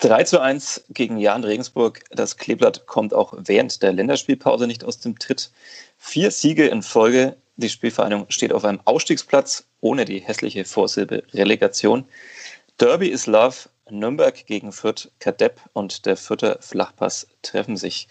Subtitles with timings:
[0.00, 2.02] 3 zu 1 gegen Jan Regensburg.
[2.10, 5.50] Das Kleeblatt kommt auch während der Länderspielpause nicht aus dem Tritt.
[5.98, 7.36] Vier Siege in Folge.
[7.56, 12.06] Die Spielvereinigung steht auf einem Ausstiegsplatz ohne die hässliche Vorsilbe Relegation.
[12.78, 13.68] Derby is Love.
[13.90, 18.06] Nürnberg gegen Fürth, Kadepp und der Fürther Flachpass treffen sich.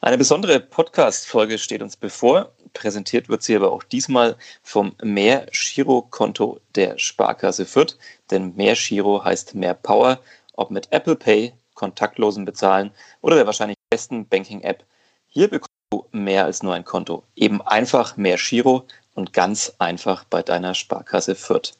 [0.00, 2.52] Eine besondere Podcast-Folge steht uns bevor.
[2.72, 7.98] Präsentiert wird sie aber auch diesmal vom Mehr-Giro-Konto der Sparkasse Fürth.
[8.30, 10.20] Denn Mehr-Giro heißt mehr Power
[10.56, 14.84] ob mit Apple Pay, kontaktlosen Bezahlen oder der wahrscheinlich besten Banking-App.
[15.26, 17.24] Hier bekommst du mehr als nur ein Konto.
[17.34, 21.72] Eben einfach mehr Giro und ganz einfach bei deiner Sparkasse Fürth.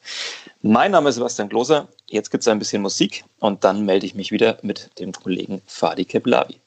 [0.61, 1.87] Mein Name ist Sebastian Gloser.
[2.07, 5.61] Jetzt gibt es ein bisschen Musik und dann melde ich mich wieder mit dem Kollegen
[5.65, 6.59] Fadi Keblavi.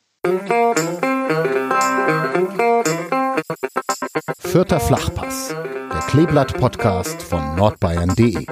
[4.39, 8.47] Vierter Flachpass, der Kleeblatt-Podcast von nordbayern.de.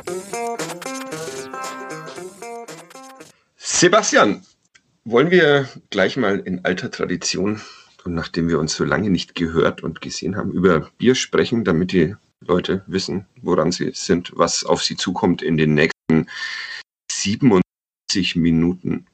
[3.69, 4.47] Sebastian,
[5.05, 7.61] wollen wir gleich mal in alter Tradition
[8.05, 11.91] und nachdem wir uns so lange nicht gehört und gesehen haben, über Bier sprechen, damit
[11.91, 16.29] die Leute wissen, woran sie sind, was auf sie zukommt in den nächsten
[17.11, 19.07] 77 Minuten.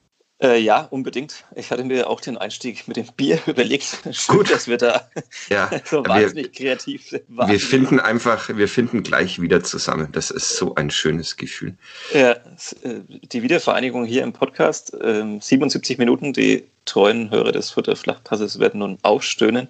[0.43, 1.45] Äh, ja, unbedingt.
[1.55, 3.99] Ich hatte mir auch den Einstieg mit dem Bier überlegt.
[4.11, 4.51] Schön, Gut.
[4.51, 5.09] dass wir da
[5.49, 7.51] ja, so wahnsinnig wir, kreativ waren.
[7.51, 10.09] Wir finden einfach, wir finden gleich wieder zusammen.
[10.11, 11.75] Das ist so ein schönes Gefühl.
[12.13, 13.01] Ja, äh,
[13.33, 18.81] die Wiedervereinigung hier im Podcast, 77 ähm, Minuten, die treuen Hörer des Futter Flachpasses werden
[18.81, 19.69] nun aufstöhnen.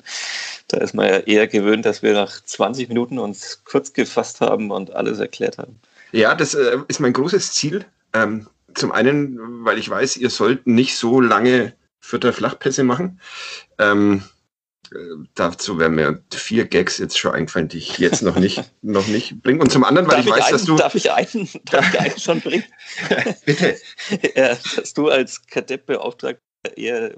[0.69, 4.71] Da ist man ja eher gewöhnt, dass wir nach 20 Minuten uns kurz gefasst haben
[4.71, 5.79] und alles erklärt haben.
[6.13, 7.85] Ja, das äh, ist mein großes Ziel.
[8.15, 13.21] Ähm, zum einen, weil ich weiß, ihr sollt nicht so lange Vierter Flachpässe machen.
[13.79, 14.25] Ähm,
[14.93, 14.97] äh,
[15.35, 19.43] dazu wären mir vier Gags jetzt schon eingefallen, die ich jetzt noch nicht, noch nicht
[19.43, 19.61] bringe.
[19.61, 20.77] Und zum anderen, weil darf ich weiß, einen, dass du.
[20.77, 22.65] Darf ich einen, darf ich einen schon bringen?
[23.45, 23.79] Bitte.
[24.35, 26.41] ja, dass du als Kadettbeauftragter
[26.77, 27.15] eher.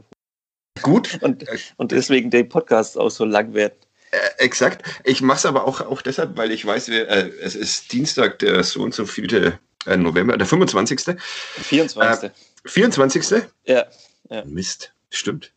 [0.82, 1.18] Gut.
[1.22, 1.44] Und,
[1.76, 3.74] und deswegen der Podcast auch so lang werden.
[4.10, 4.82] Äh, exakt.
[5.04, 8.38] Ich mache es aber auch, auch deshalb, weil ich weiß, wir, äh, es ist Dienstag,
[8.40, 11.16] der so und so vielte äh, November, der 25.
[11.62, 12.30] 24.
[12.30, 12.32] Äh,
[12.64, 13.44] 24.
[13.66, 13.84] Ja,
[14.30, 14.44] ja.
[14.44, 15.52] Mist, stimmt.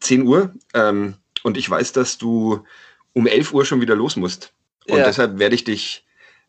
[0.00, 0.54] 10 Uhr.
[0.74, 2.64] Ähm, und ich weiß, dass du
[3.12, 4.52] um 11 Uhr schon wieder los musst.
[4.88, 5.04] Und ja.
[5.04, 6.04] deshalb werde ich dich,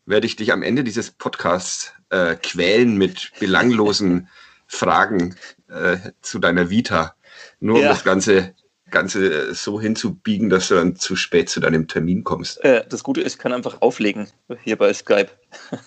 [0.06, 4.28] werde ich dich am Ende dieses Podcasts äh, quälen mit belanglosen
[4.66, 5.36] Fragen
[5.68, 7.14] äh, zu deiner Vita.
[7.58, 8.54] Nur um das Ganze
[8.90, 12.62] Ganze so hinzubiegen, dass du dann zu spät zu deinem Termin kommst.
[12.64, 14.28] Äh, das Gute ist, ich kann einfach auflegen
[14.62, 15.30] hier bei Skype.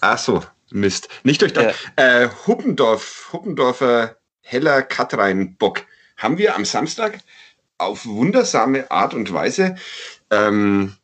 [0.01, 1.09] Ach so, Mist.
[1.23, 1.73] Nicht durch ja.
[1.95, 5.85] äh, Huppendorf, Huppendorfer Heller Katreinbock
[6.17, 7.19] haben wir am Samstag
[7.77, 9.75] auf wundersame Art und Weise
[10.29, 10.95] ähm,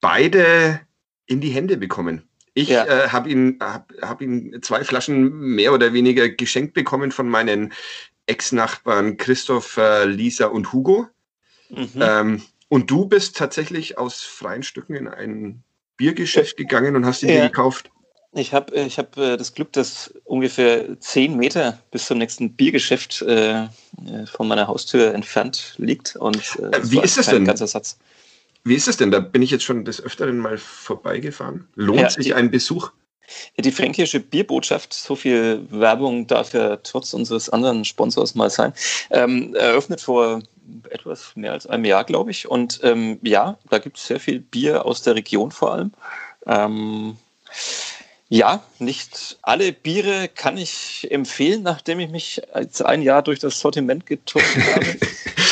[0.00, 0.80] beide
[1.26, 2.28] in die Hände bekommen.
[2.54, 2.86] Ich ja.
[2.86, 7.72] äh, habe ihn, hab, hab ihn zwei Flaschen mehr oder weniger geschenkt bekommen von meinen
[8.26, 11.06] Ex-Nachbarn Christoph, äh, Lisa und Hugo.
[11.68, 11.88] Mhm.
[12.00, 15.62] Ähm, und du bist tatsächlich aus freien Stücken in ein
[15.96, 17.34] Biergeschäft gegangen und hast ihn ja.
[17.36, 17.90] dir gekauft.
[18.36, 23.22] Ich habe ich hab, äh, das Glück, dass ungefähr zehn Meter bis zum nächsten Biergeschäft
[23.22, 23.66] äh, äh
[24.26, 26.16] von meiner Haustür entfernt liegt.
[26.16, 27.46] Und, äh, Wie ist das denn?
[27.46, 27.98] Ganzer Satz.
[28.64, 29.10] Wie ist es denn?
[29.10, 31.66] Da bin ich jetzt schon des Öfteren mal vorbeigefahren.
[31.76, 32.90] Lohnt ja, sich ein Besuch?
[33.56, 38.72] Die fränkische Bierbotschaft, so viel Werbung darf ja trotz unseres anderen Sponsors mal sein,
[39.10, 40.42] ähm, eröffnet vor
[40.90, 42.48] etwas mehr als einem Jahr, glaube ich.
[42.48, 45.92] Und ähm, ja, da gibt es sehr viel Bier aus der Region vor allem.
[46.46, 47.16] Ähm,
[48.28, 53.60] ja, nicht alle Biere kann ich empfehlen, nachdem ich mich jetzt ein Jahr durch das
[53.60, 54.96] Sortiment getroffen habe.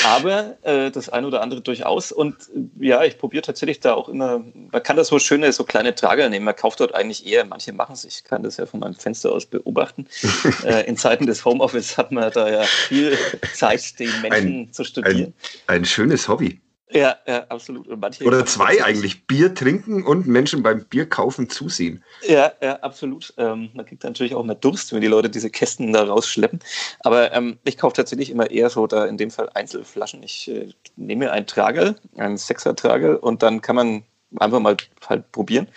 [0.05, 2.11] Aber äh, das eine oder andere durchaus.
[2.11, 2.35] Und
[2.81, 4.43] äh, ja, ich probiere tatsächlich da auch immer,
[4.73, 6.45] man kann da so schöne, so kleine Trager nehmen.
[6.45, 9.31] Man kauft dort eigentlich eher, manche machen es, ich kann das ja von meinem Fenster
[9.31, 10.09] aus beobachten.
[10.65, 13.17] äh, in Zeiten des Homeoffice hat man da ja viel
[13.55, 15.33] Zeit, den Menschen ein, zu studieren.
[15.69, 16.61] Ein, ein schönes Hobby.
[16.91, 17.89] Ja, ja, absolut.
[17.89, 19.27] Oder zwei eigentlich.
[19.27, 22.05] Bier trinken und Menschen beim Bier kaufen zusehen.
[22.27, 23.33] Ja, ja, absolut.
[23.39, 26.61] Ähm, man kriegt natürlich auch mehr Durst, wenn die Leute diese Kästen da rausschleppen.
[27.01, 30.23] Aber ähm, ich kaufe tatsächlich immer eher so da in dem Fall Einzelflaschen.
[30.23, 34.03] Ich äh, nehme einen Trager, einen Sechser-Trager und dann kann man
[34.37, 34.77] einfach mal
[35.09, 35.69] halt probieren.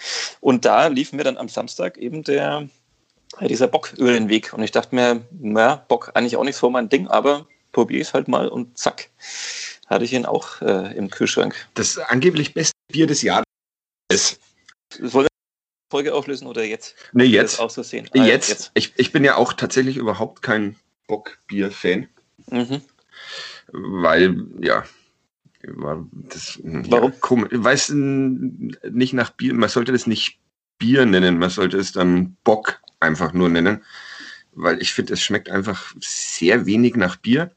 [0.42, 2.68] Und da lief mir dann am Samstag eben der,
[3.42, 4.52] dieser Bocköl in den Weg.
[4.54, 8.08] Und ich dachte mir, naja, Bock eigentlich auch nicht so mein Ding, aber probiere ich
[8.10, 9.10] es halt mal und zack
[9.88, 11.56] hatte ich ihn auch äh, im Kühlschrank.
[11.74, 13.46] Das angeblich beste Bier des Jahres
[14.12, 14.40] ist.
[15.00, 16.96] Wollen wir die Folge auflösen oder jetzt?
[17.14, 17.60] Nee, jetzt.
[17.60, 18.10] auch so sehen?
[18.14, 18.50] Ah, jetzt.
[18.50, 18.72] jetzt.
[18.74, 20.76] Ich, ich bin ja auch tatsächlich überhaupt kein
[21.08, 22.08] Bockbier-Fan.
[22.50, 22.82] Mhm.
[23.72, 24.86] Weil, ja,
[26.30, 27.12] das, Warum?
[27.12, 27.50] Ja, komisch.
[27.52, 30.40] Weiß nicht nach Bier, man sollte das nicht
[30.78, 33.84] Bier nennen, man sollte es dann Bock einfach nur nennen
[34.58, 37.52] weil ich finde, es schmeckt einfach sehr wenig nach Bier.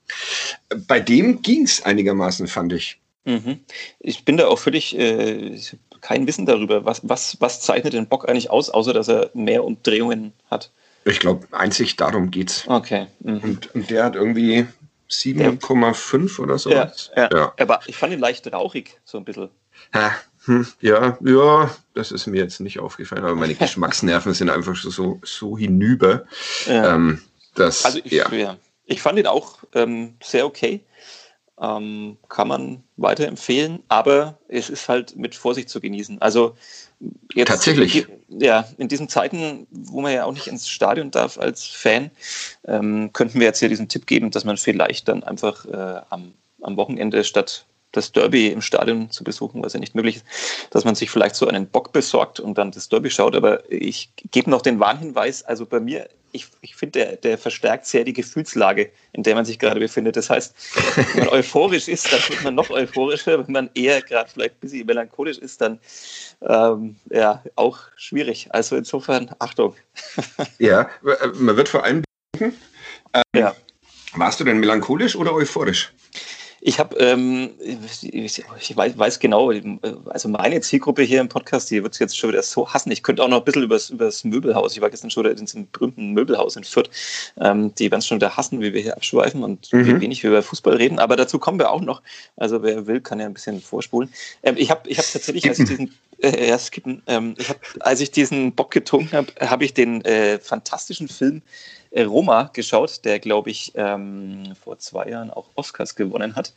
[0.87, 3.01] Bei dem ging es einigermaßen, fand ich.
[3.25, 3.61] Mhm.
[3.99, 5.59] Ich bin da auch völlig äh,
[6.01, 6.85] kein Wissen darüber.
[6.85, 10.71] Was, was, was zeichnet den Bock eigentlich aus, außer dass er mehr Umdrehungen hat?
[11.05, 12.65] Ich glaube, einzig darum geht's.
[12.67, 13.07] Okay.
[13.21, 13.39] Mhm.
[13.39, 14.67] Und, und der hat irgendwie
[15.11, 16.71] 7,5 oder so.
[16.71, 17.29] Ja, ja.
[17.33, 19.49] ja, aber ich fand ihn leicht rauchig, so ein bisschen.
[19.95, 20.13] Ha,
[20.45, 25.21] hm, ja, ja, das ist mir jetzt nicht aufgefallen, aber meine Geschmacksnerven sind einfach so,
[25.23, 26.25] so hinüber.
[26.67, 26.95] Ja.
[26.95, 27.21] Ähm,
[27.55, 28.33] dass, also ich, ja.
[28.33, 28.57] ja.
[28.87, 30.81] ich fand ihn auch ähm, sehr okay.
[31.61, 36.23] Ähm, kann man weiterempfehlen, aber es ist halt mit Vorsicht zu genießen.
[36.23, 36.57] Also
[37.35, 38.07] jetzt, Tatsächlich.
[38.29, 42.11] Ja, in diesen Zeiten, wo man ja auch nicht ins Stadion darf als Fan,
[42.67, 46.33] ähm, könnten wir jetzt hier diesen Tipp geben, dass man vielleicht dann einfach äh, am,
[46.63, 50.25] am Wochenende statt das Derby im Stadion zu besuchen, was ja nicht möglich ist,
[50.71, 53.35] dass man sich vielleicht so einen Bock besorgt und dann das Derby schaut.
[53.35, 57.87] Aber ich gebe noch den Warnhinweis, also bei mir, ich, ich finde, der, der verstärkt
[57.87, 60.17] sehr die Gefühlslage, in der man sich gerade befindet.
[60.17, 60.55] Das heißt,
[61.15, 63.45] wenn man euphorisch ist, dann wird man noch euphorischer.
[63.45, 65.81] Wenn man eher gerade vielleicht ein bisschen melancholisch ist, dann
[66.43, 68.49] ähm, ja, auch schwierig.
[68.51, 69.75] Also insofern, Achtung.
[70.59, 70.91] Ja,
[71.35, 72.05] man wird vor allem
[72.35, 72.57] denken,
[73.15, 73.55] ähm, ja.
[74.15, 75.93] warst du denn melancholisch oder euphorisch?
[76.63, 77.51] Ich habe, ähm,
[78.03, 79.51] ich, weiß, weiß, genau,
[80.07, 82.91] also meine Zielgruppe hier im Podcast, die wird es jetzt schon wieder so hassen.
[82.91, 85.71] Ich könnte auch noch ein bisschen über das Möbelhaus, ich war gestern schon in diesem
[85.71, 86.91] berühmten Möbelhaus in Fürth,
[87.41, 89.87] ähm, die werden es schon wieder hassen, wie wir hier abschweifen und mhm.
[89.87, 90.99] wie wenig wir über Fußball reden.
[90.99, 92.03] Aber dazu kommen wir auch noch.
[92.37, 94.13] Also wer will, kann ja ein bisschen vorspulen.
[94.43, 97.59] Ähm, ich habe ich hab tatsächlich, als ich diesen, äh, ja, skippen, ähm, ich hab,
[97.81, 101.41] als ich diesen Bock getrunken habe, habe ich den äh, fantastischen Film äh,
[101.97, 106.53] Roma geschaut, der, glaube ich, ähm, vor zwei Jahren auch Oscars gewonnen hat.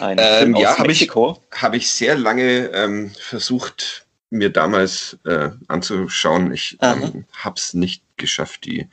[0.00, 6.52] Ein ähm, ja, habe ich, hab ich sehr lange ähm, versucht, mir damals äh, anzuschauen.
[6.52, 8.66] Ich ähm, habe es nicht geschafft.
[8.66, 8.88] Die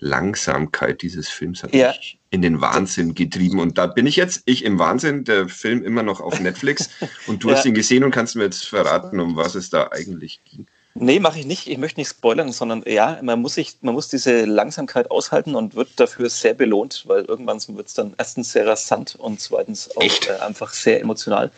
[0.00, 1.88] Langsamkeit dieses Films hat ja.
[1.88, 3.60] mich in den Wahnsinn getrieben.
[3.60, 6.90] Und da bin ich jetzt, ich im Wahnsinn, der Film immer noch auf Netflix.
[7.26, 7.56] und du ja.
[7.56, 10.66] hast ihn gesehen und kannst mir jetzt verraten, um was es da eigentlich ging.
[11.00, 11.68] Nee, mache ich nicht.
[11.68, 15.74] Ich möchte nicht spoilern, sondern ja, man muss sich, man muss diese Langsamkeit aushalten und
[15.74, 20.02] wird dafür sehr belohnt, weil irgendwann wird es dann erstens sehr rasant und zweitens auch
[20.02, 21.50] äh, einfach sehr emotional.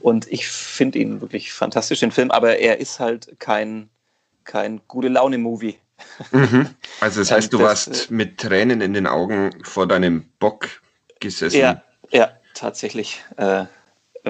[0.00, 3.88] Und ich finde ihn wirklich fantastisch, den Film, aber er ist halt kein,
[4.44, 5.78] kein gute Laune-Movie.
[6.32, 6.68] Mhm.
[7.00, 10.68] Also das heißt, du das, warst mit Tränen in den Augen vor deinem Bock
[11.20, 11.58] gesessen.
[11.58, 13.22] Ja, ja, tatsächlich.
[13.36, 13.66] Äh,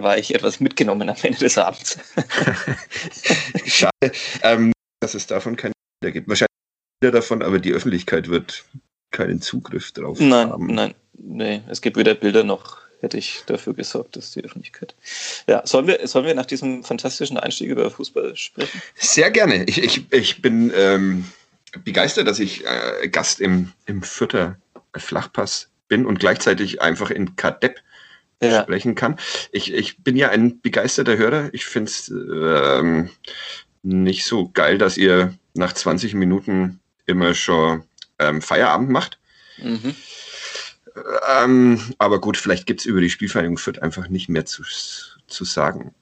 [0.02, 1.98] war ich etwas mitgenommen am Ende des Abends.
[3.66, 4.12] Schade,
[4.42, 6.28] ähm, dass es davon keine Bilder gibt.
[6.28, 6.48] Wahrscheinlich
[7.00, 8.64] wieder davon, aber die Öffentlichkeit wird
[9.10, 10.66] keinen Zugriff drauf nein, haben.
[10.66, 14.94] Nein, nein, es gibt weder Bilder noch hätte ich dafür gesorgt, dass die Öffentlichkeit.
[15.48, 18.82] Ja, sollen wir, sollen wir nach diesem fantastischen Einstieg über Fußball sprechen?
[18.94, 19.64] Sehr gerne.
[19.64, 21.24] Ich, ich, ich bin ähm,
[21.84, 24.56] begeistert, dass ich äh, Gast im, im Fürther
[24.96, 27.80] Flachpass bin und gleichzeitig einfach in Kadepp
[28.42, 28.62] ja.
[28.62, 29.18] sprechen kann.
[29.52, 31.50] Ich, ich bin ja ein begeisterter Hörer.
[31.52, 33.10] Ich finde es ähm,
[33.82, 37.84] nicht so geil, dass ihr nach 20 Minuten immer schon
[38.18, 39.18] ähm, Feierabend macht.
[39.58, 39.94] Mhm.
[41.28, 44.62] Ähm, aber gut, vielleicht gibt es über die Spielvereinigung Fürth einfach nicht mehr zu,
[45.26, 45.94] zu sagen.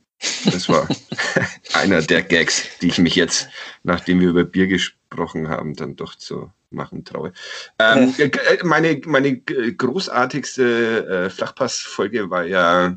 [0.44, 0.88] Das war
[1.74, 3.48] einer der Gags, die ich mich jetzt,
[3.82, 7.32] nachdem wir über Bier gesprochen haben, dann doch zu machen traue.
[7.78, 8.30] Ähm, äh,
[8.62, 12.96] meine, meine großartigste äh, Flachpass-Folge war ja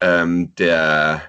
[0.00, 1.22] ähm, der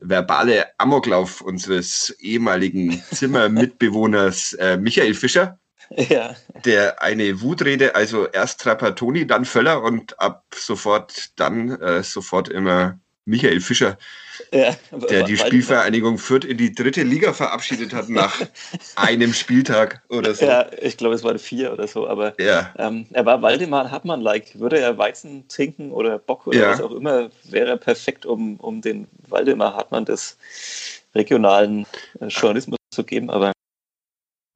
[0.00, 5.58] verbale Amoklauf unseres ehemaligen Zimmermitbewohners äh, Michael Fischer.
[5.90, 6.36] Ja.
[6.64, 12.98] Der eine Wutrede, also erst Trapattoni, dann Völler und ab sofort dann äh, sofort immer
[13.28, 13.98] Michael Fischer,
[14.52, 14.74] ja,
[15.10, 18.40] der die Spielvereinigung Fürth in die dritte Liga verabschiedet hat nach
[18.96, 20.46] einem Spieltag oder so.
[20.46, 22.72] Ja, ich glaube, es waren vier oder so, aber ja.
[22.78, 24.58] ähm, er war Waldemar Hartmann-like.
[24.58, 26.70] Würde er Weizen trinken oder Bock oder ja.
[26.70, 30.38] was auch immer, wäre er perfekt, um, um den Waldemar Hartmann des
[31.14, 31.86] regionalen
[32.20, 33.52] äh, Journalismus zu geben, aber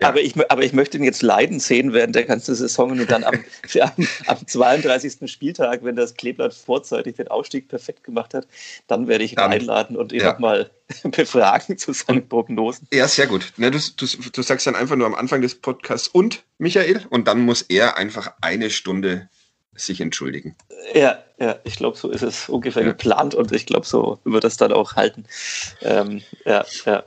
[0.03, 0.09] ja.
[0.09, 3.25] Aber, ich, aber ich möchte ihn jetzt leiden sehen während der ganzen Saison und dann
[3.25, 3.35] am,
[3.81, 5.31] am, am 32.
[5.31, 8.47] Spieltag, wenn das Kleeblatt vorzeitig den Aufstieg perfekt gemacht hat,
[8.87, 10.33] dann werde ich ihn dann, einladen und ihn ja.
[10.33, 10.71] nochmal
[11.05, 12.87] befragen zu seinen Prognosen.
[12.93, 13.53] Ja, sehr gut.
[13.57, 17.29] Ne, du, du, du sagst dann einfach nur am Anfang des Podcasts und Michael und
[17.29, 19.29] dann muss er einfach eine Stunde
[19.75, 20.55] sich entschuldigen.
[20.95, 22.89] Ja, ja, ich glaube, so ist es ungefähr ja.
[22.89, 25.25] geplant und ich glaube, so wird das dann auch halten.
[25.81, 27.05] Ähm, ja, ja.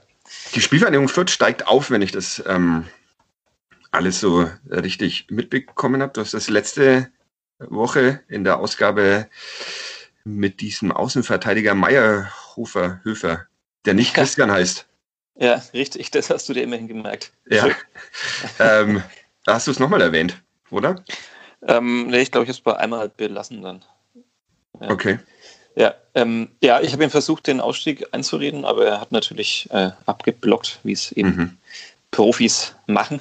[0.53, 2.87] Die Spielvereinigung Fürth steigt auf, wenn ich das ähm,
[3.91, 6.13] alles so richtig mitbekommen habe.
[6.13, 7.11] Du hast das letzte
[7.59, 9.29] Woche in der Ausgabe
[10.23, 13.45] mit diesem Außenverteidiger Meyerhofer Höfer,
[13.85, 14.87] der nicht Christian heißt.
[15.35, 17.33] Ja, richtig, das hast du dir immerhin gemerkt.
[17.49, 17.69] Ja.
[18.59, 19.03] ähm,
[19.45, 20.41] hast du es nochmal erwähnt?
[20.75, 21.03] oder?
[21.67, 23.85] Ähm, nee, ich glaube, ich habe es bei einmal belassen dann.
[24.81, 24.89] Ja.
[24.89, 25.19] Okay.
[25.75, 29.91] Ja, ähm, ja ich habe ihm versucht, den Ausstieg einzureden, aber er hat natürlich äh,
[30.05, 31.57] abgeblockt, wie es eben mhm.
[32.11, 33.19] Profis machen.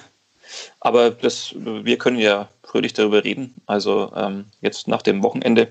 [0.81, 3.55] Aber das, wir können ja fröhlich darüber reden.
[3.67, 5.69] Also ähm, jetzt nach dem Wochenende,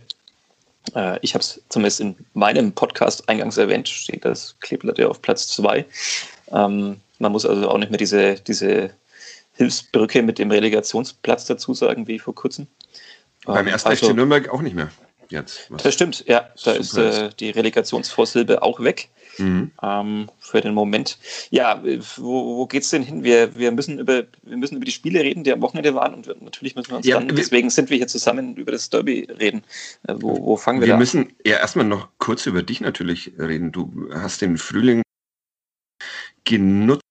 [0.94, 5.22] äh, ich habe es zumindest in meinem Podcast eingangs erwähnt, steht das Kleeblatt ja auf
[5.22, 5.86] Platz zwei.
[6.52, 8.90] Ähm, man muss also auch nicht mehr diese, diese
[9.54, 12.68] Hilfsbrücke mit dem Relegationsplatz dazu sagen, wie vor kurzem.
[13.46, 14.90] Beim ersten also, FC Nürnberg auch nicht mehr
[15.34, 15.70] jetzt.
[15.84, 16.50] Das stimmt, ja.
[16.64, 19.72] Da ist äh, die Relegationsvorsilbe auch weg mhm.
[19.82, 21.18] ähm, für den Moment.
[21.50, 21.84] Ja,
[22.18, 23.24] wo, wo geht es denn hin?
[23.24, 26.28] Wir, wir, müssen über, wir müssen über die Spiele reden, die am Wochenende waren und
[26.42, 29.64] natürlich müssen wir uns ja, dann, deswegen sind wir hier zusammen über das Derby reden.
[30.08, 31.00] Äh, wo, wo fangen wir, wir da an?
[31.00, 33.72] Wir müssen ja erstmal noch kurz über dich natürlich reden.
[33.72, 35.02] Du hast den Frühling
[36.46, 37.02] genutzt,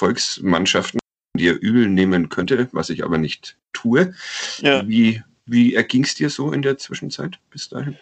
[0.00, 0.98] Volksmannschaften
[1.36, 4.14] dir übel nehmen könnte, was ich aber nicht tue.
[4.58, 4.86] Ja.
[4.86, 7.98] Wie, wie erging es dir so in der Zwischenzeit bis dahin?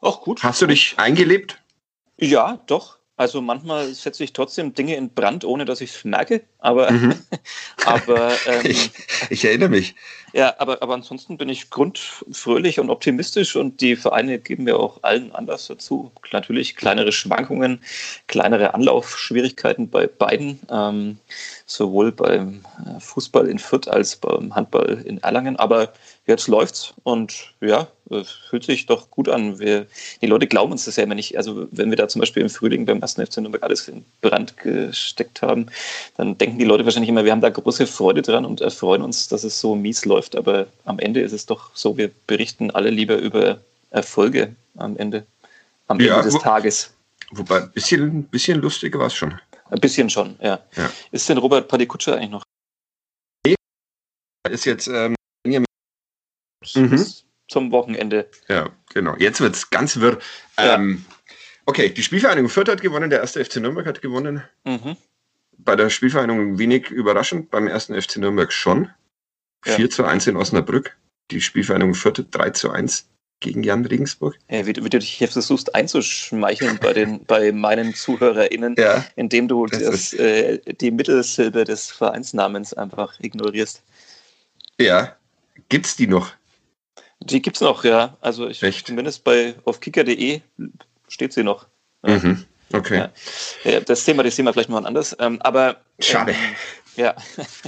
[0.00, 0.42] Ach gut.
[0.42, 1.60] Hast du dich eingelebt?
[2.18, 2.98] Ja, doch.
[3.16, 6.42] Also manchmal setze ich trotzdem Dinge in Brand, ohne dass ich es merke.
[6.58, 7.14] Aber, mhm.
[7.86, 8.90] aber ähm, ich,
[9.30, 9.94] ich, erinnere mich.
[10.32, 15.04] Ja, aber, aber ansonsten bin ich grundfröhlich und optimistisch und die Vereine geben mir auch
[15.04, 16.10] allen Anlass dazu.
[16.32, 17.80] Natürlich kleinere Schwankungen,
[18.26, 20.58] kleinere Anlaufschwierigkeiten bei beiden.
[20.68, 21.18] Ähm,
[21.66, 25.54] sowohl beim äh, Fußball in Fürth als beim Handball in Erlangen.
[25.54, 25.92] Aber
[26.26, 27.88] jetzt läuft's und ja,
[28.48, 29.58] fühlt sich doch gut an.
[29.58, 29.86] Wir,
[30.22, 31.36] die Leute glauben uns das ja immer nicht.
[31.36, 34.56] Also wenn wir da zum Beispiel im Frühling beim ersten FC Nürnberg alles in Brand
[34.56, 35.66] gesteckt haben,
[36.16, 39.28] dann denken die Leute wahrscheinlich immer, wir haben da große Freude dran und erfreuen uns,
[39.28, 40.36] dass es so mies läuft.
[40.36, 43.58] Aber am Ende ist es doch so, wir berichten alle lieber über
[43.90, 45.26] Erfolge am Ende,
[45.88, 46.92] am ja, Ende des wo, Tages.
[47.30, 49.38] Wobei, ein bisschen, bisschen lustiger war es schon.
[49.70, 50.60] Ein bisschen schon, ja.
[50.76, 50.90] ja.
[51.10, 52.42] Ist denn Robert Padikutscher eigentlich noch?
[53.46, 53.54] Nee,
[54.50, 55.14] ist jetzt ähm,
[56.74, 57.04] mhm.
[57.48, 58.28] zum Wochenende.
[58.48, 59.16] Ja, genau.
[59.18, 60.18] Jetzt wird es ganz wirr.
[60.58, 60.74] Ja.
[60.74, 61.04] Ähm,
[61.66, 64.42] okay, die Spielvereinigung Fürth hat gewonnen, der erste FC Nürnberg hat gewonnen.
[64.64, 64.96] Mhm.
[65.58, 68.90] Bei der Spielvereinigung wenig überraschend, beim ersten FC Nürnberg schon.
[69.64, 69.76] Ja.
[69.76, 70.96] 4 zu 1 in Osnabrück.
[71.30, 73.08] Die Spielvereinigung Fürth 3 zu 1
[73.40, 74.36] gegen Jan Regensburg.
[74.48, 79.48] Ja, wie, wie, du dich jetzt versuchst einzuschmeicheln bei, den, bei meinen ZuhörerInnen, ja, indem
[79.48, 83.82] du das, äh, die Mittelsilbe des Vereinsnamens einfach ignorierst.
[84.80, 85.16] Ja,
[85.68, 86.32] gibt's die noch?
[87.24, 88.16] Die gibt's noch, ja.
[88.20, 88.86] Also ich, Echt?
[88.86, 90.40] zumindest bei auf kicker.de
[91.08, 91.66] steht sie noch.
[92.02, 92.44] Mhm.
[92.72, 93.08] Okay.
[93.64, 93.80] Ja.
[93.80, 95.16] Das Thema, das Thema vielleicht mal anders.
[95.18, 96.32] Ähm, aber schade.
[96.32, 96.56] Ähm,
[96.96, 97.14] ja.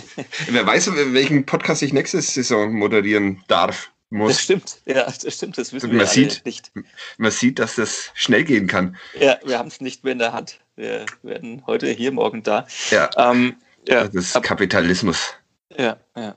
[0.49, 4.33] Wer weiß, welchen Podcast ich nächste Saison moderieren darf muss.
[4.33, 6.71] Das stimmt, ja, das stimmt, das wissen man wir sieht, nicht.
[7.19, 8.97] Man sieht, dass das schnell gehen kann.
[9.19, 10.61] Ja, wir haben es nicht mehr in der Hand.
[10.77, 12.67] Wir werden heute hier, morgen da.
[12.91, 13.57] Ja, ähm,
[13.89, 15.35] ja das ist Kapitalismus.
[15.77, 16.37] Ja, ja.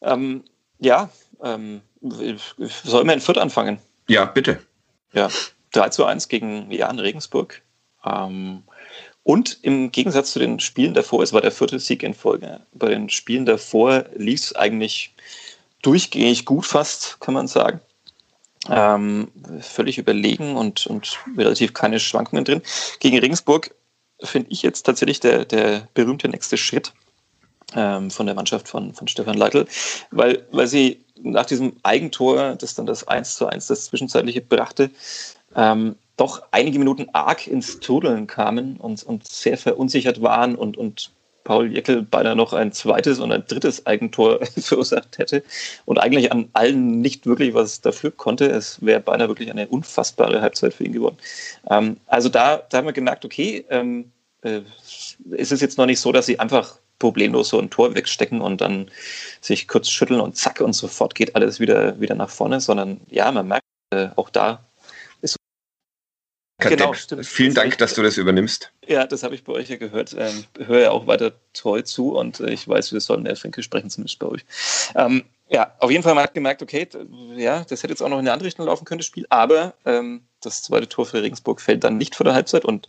[0.00, 0.44] Ähm,
[0.78, 1.10] ja,
[1.42, 3.78] ähm, sollen wir in Fürth anfangen?
[4.08, 4.60] Ja, bitte.
[5.12, 5.28] Ja,
[5.72, 7.62] 3 zu 1 gegen Jan Regensburg.
[8.04, 8.62] Ähm,
[9.22, 12.60] und im Gegensatz zu den Spielen davor, es war der vierte Sieg in Folge.
[12.72, 15.14] Bei den Spielen davor lief es eigentlich
[15.82, 17.80] durchgängig gut fast, kann man sagen.
[18.68, 19.30] Ähm,
[19.60, 22.62] völlig überlegen und, und relativ keine Schwankungen drin.
[23.00, 23.74] Gegen Regensburg
[24.22, 26.92] finde ich jetzt tatsächlich der, der berühmte nächste Schritt
[27.74, 29.66] ähm, von der Mannschaft von, von Stefan Leitl,
[30.10, 34.90] weil, weil sie nach diesem Eigentor, das dann das 1 zu 1, das zwischenzeitliche brachte,
[35.56, 41.10] ähm, doch einige Minuten arg ins Trudeln kamen und, und sehr verunsichert waren und, und
[41.44, 45.44] Paul Jeckel beinahe noch ein zweites und ein drittes Eigentor verursacht hätte
[45.84, 48.46] und eigentlich an allen nicht wirklich was dafür konnte.
[48.46, 51.18] Es wäre beinahe wirklich eine unfassbare Halbzeit für ihn geworden.
[51.70, 54.10] Ähm, also da, da haben wir gemerkt, okay, ähm,
[54.42, 54.62] äh,
[55.30, 58.62] ist es jetzt noch nicht so, dass sie einfach problemlos so ein Tor wegstecken und
[58.62, 58.90] dann
[59.42, 63.30] sich kurz schütteln und zack und sofort geht alles wieder, wieder nach vorne, sondern ja,
[63.30, 64.64] man merkt, äh, auch da
[66.70, 67.26] Genau, stimmt.
[67.26, 68.70] Vielen Dank, dass du das übernimmst.
[68.86, 70.14] Ja, das habe ich bei euch ja gehört.
[70.18, 73.66] Ähm, höre ja auch weiter treu zu und äh, ich weiß, wir sollen mehr Fränkisch
[73.66, 74.44] sprechen, zumindest bei euch.
[74.94, 76.88] Ähm, ja, auf jeden Fall man hat gemerkt, okay,
[77.36, 79.74] ja, das hätte jetzt auch noch in eine andere Richtung laufen können, das Spiel, aber
[79.84, 82.88] ähm, das zweite Tor für Regensburg fällt dann nicht vor der Halbzeit und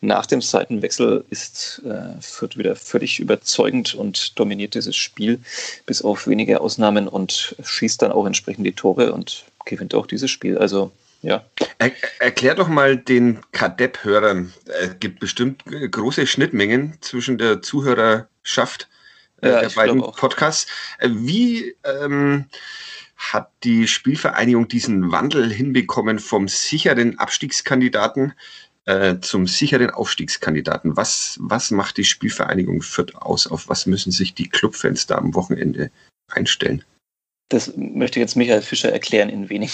[0.00, 5.40] nach dem Seitenwechsel ist äh, Fürth wieder völlig überzeugend und dominiert dieses Spiel
[5.84, 10.30] bis auf wenige Ausnahmen und schießt dann auch entsprechend die Tore und gewinnt auch dieses
[10.30, 10.58] Spiel.
[10.58, 10.92] Also
[11.26, 11.44] ja.
[11.78, 14.52] Er, erklär doch mal den Kadepp-Hörern.
[14.66, 18.88] Es gibt bestimmt große Schnittmengen zwischen der Zuhörerschaft
[19.42, 20.70] äh, ja, der beiden Podcasts.
[20.98, 22.46] Äh, wie ähm,
[23.16, 28.34] hat die Spielvereinigung diesen Wandel hinbekommen vom sicheren Abstiegskandidaten
[28.84, 30.96] äh, zum sicheren Aufstiegskandidaten.
[30.96, 33.48] Was, was macht die Spielvereinigung Fürth aus?
[33.48, 35.90] Auf was müssen sich die Clubfans da am Wochenende
[36.28, 36.84] einstellen?
[37.48, 39.72] Das möchte jetzt Michael Fischer erklären in wenigen.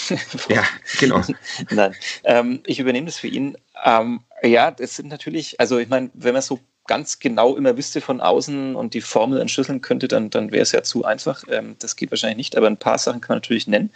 [0.49, 0.63] ja,
[0.99, 1.21] genau.
[1.71, 3.57] Nein, ähm, ich übernehme das für ihn.
[3.83, 8.01] Ähm, ja, das sind natürlich, also ich meine, wenn man so ganz genau immer wüsste
[8.01, 11.43] von außen und die Formel entschlüsseln könnte, dann, dann wäre es ja zu einfach.
[11.49, 13.91] Ähm, das geht wahrscheinlich nicht, aber ein paar Sachen kann man natürlich nennen.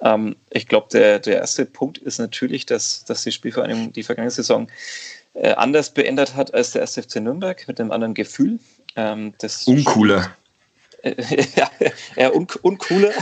[0.00, 4.30] Ähm, ich glaube, der, der erste Punkt ist natürlich, dass, dass die Spielvereinigung die vergangene
[4.30, 4.68] Saison
[5.34, 6.94] äh, anders beendet hat als der 1.
[6.94, 8.58] FC Nürnberg mit einem anderen Gefühl.
[8.96, 10.36] Ähm, das Uncooler.
[11.56, 11.70] ja,
[12.16, 13.12] ja un, uncooler,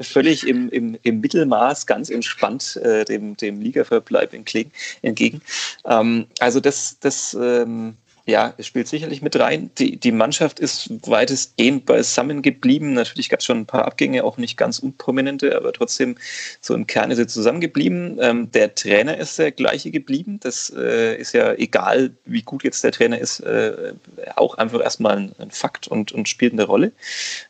[0.00, 5.42] völlig im, im, im Mittelmaß, ganz entspannt äh, dem, dem Ligaverbleib entgegen.
[5.84, 7.96] Ähm, also das, das ähm,
[8.28, 9.70] ja, es spielt sicherlich mit rein.
[9.78, 12.92] Die, die Mannschaft ist weitestgehend beisammen geblieben.
[12.92, 16.18] Natürlich gab es schon ein paar Abgänge, auch nicht ganz unprominente, aber trotzdem
[16.60, 18.18] so im Kern ist sie zusammengeblieben.
[18.20, 20.40] Ähm, der Trainer ist der gleiche geblieben.
[20.40, 23.94] Das äh, ist ja egal, wie gut jetzt der Trainer ist, äh,
[24.36, 26.92] auch einfach erstmal ein, ein, Fakt und, und spielt eine Rolle.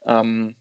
[0.06, 0.54] Ähm,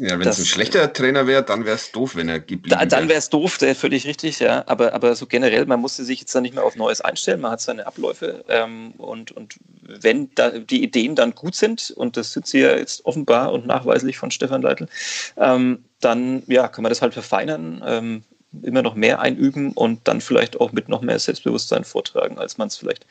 [0.00, 2.86] ja, wenn es ein schlechter Trainer wäre, dann wäre es doof, wenn er geblieben wäre.
[2.86, 4.64] Dann wäre es doof, der völlig richtig, ja.
[4.66, 7.52] Aber, aber so generell, man musste sich jetzt dann nicht mehr auf Neues einstellen, man
[7.52, 12.32] hat seine Abläufe ähm, und, und wenn da die Ideen dann gut sind, und das
[12.32, 14.88] sind sie ja jetzt offenbar und nachweislich von Stefan Leitl,
[15.36, 18.22] ähm, dann ja, kann man das halt verfeinern, ähm,
[18.62, 22.68] immer noch mehr einüben und dann vielleicht auch mit noch mehr Selbstbewusstsein vortragen, als man
[22.68, 23.06] es vielleicht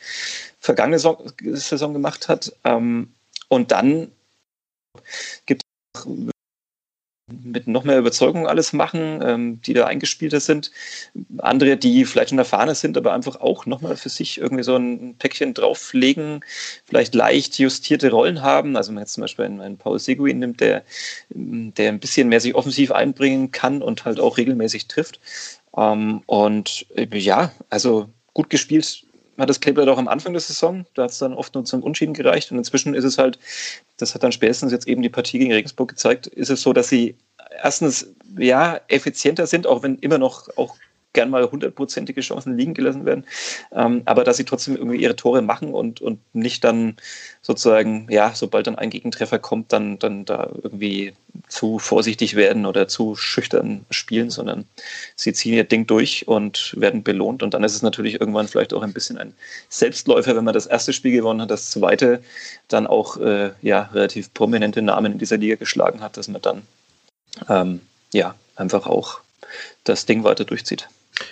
[0.59, 2.51] vergangene Saison gemacht hat.
[2.63, 3.13] Ähm,
[3.47, 4.11] und dann
[5.45, 5.61] gibt
[5.95, 6.01] es
[7.43, 10.71] mit noch mehr Überzeugung alles machen, ähm, die da eingespielter sind.
[11.37, 15.15] Andere, die vielleicht schon erfahrener sind, aber einfach auch nochmal für sich irgendwie so ein
[15.17, 16.41] Päckchen drauflegen,
[16.85, 18.75] vielleicht leicht justierte Rollen haben.
[18.75, 20.83] Also wenn man jetzt zum Beispiel einen, einen Paul Seguin nimmt, der,
[21.29, 25.19] der ein bisschen mehr sich offensiv einbringen kann und halt auch regelmäßig trifft.
[25.75, 29.03] Ähm, und äh, ja, also gut gespielt
[29.39, 30.85] hat das Kleeblatt auch am Anfang der Saison.
[30.93, 32.51] Da hat es dann oft nur zum Unschieden gereicht.
[32.51, 33.39] Und inzwischen ist es halt,
[33.97, 36.89] das hat dann spätestens jetzt eben die Partie gegen Regensburg gezeigt, ist es so, dass
[36.89, 37.15] sie
[37.63, 40.75] erstens ja effizienter sind, auch wenn immer noch auch
[41.13, 43.25] gern mal hundertprozentige Chancen liegen gelassen werden,
[43.71, 46.97] ähm, aber dass sie trotzdem irgendwie ihre Tore machen und, und nicht dann
[47.41, 51.13] sozusagen, ja, sobald dann ein Gegentreffer kommt, dann, dann da irgendwie
[51.47, 54.65] zu vorsichtig werden oder zu schüchtern spielen, sondern
[55.15, 58.73] sie ziehen ihr Ding durch und werden belohnt und dann ist es natürlich irgendwann vielleicht
[58.73, 59.33] auch ein bisschen ein
[59.69, 62.21] Selbstläufer, wenn man das erste Spiel gewonnen hat, das zweite
[62.67, 66.61] dann auch äh, ja, relativ prominente Namen in dieser Liga geschlagen hat, dass man dann
[67.47, 67.81] ähm,
[68.13, 69.21] ja, einfach auch
[69.83, 70.87] das Ding weiter durchzieht.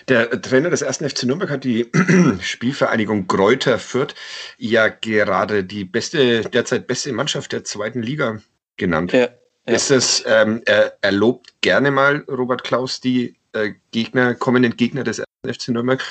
[0.08, 1.90] Der Trainer des ersten FC Nürnberg hat die
[2.42, 4.16] Spielvereinigung Kräuter Fürth
[4.58, 8.40] ja gerade die beste, derzeit beste Mannschaft der zweiten Liga
[8.78, 9.12] genannt.
[9.14, 9.30] Ja, ja.
[9.66, 15.04] Ist es, ähm, er, er, lobt gerne mal Robert Klaus die äh, Gegner, kommenden Gegner
[15.04, 16.04] des ersten FC Nürnberg.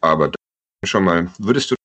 [0.00, 0.32] Aber
[0.84, 1.76] schon mal, würdest du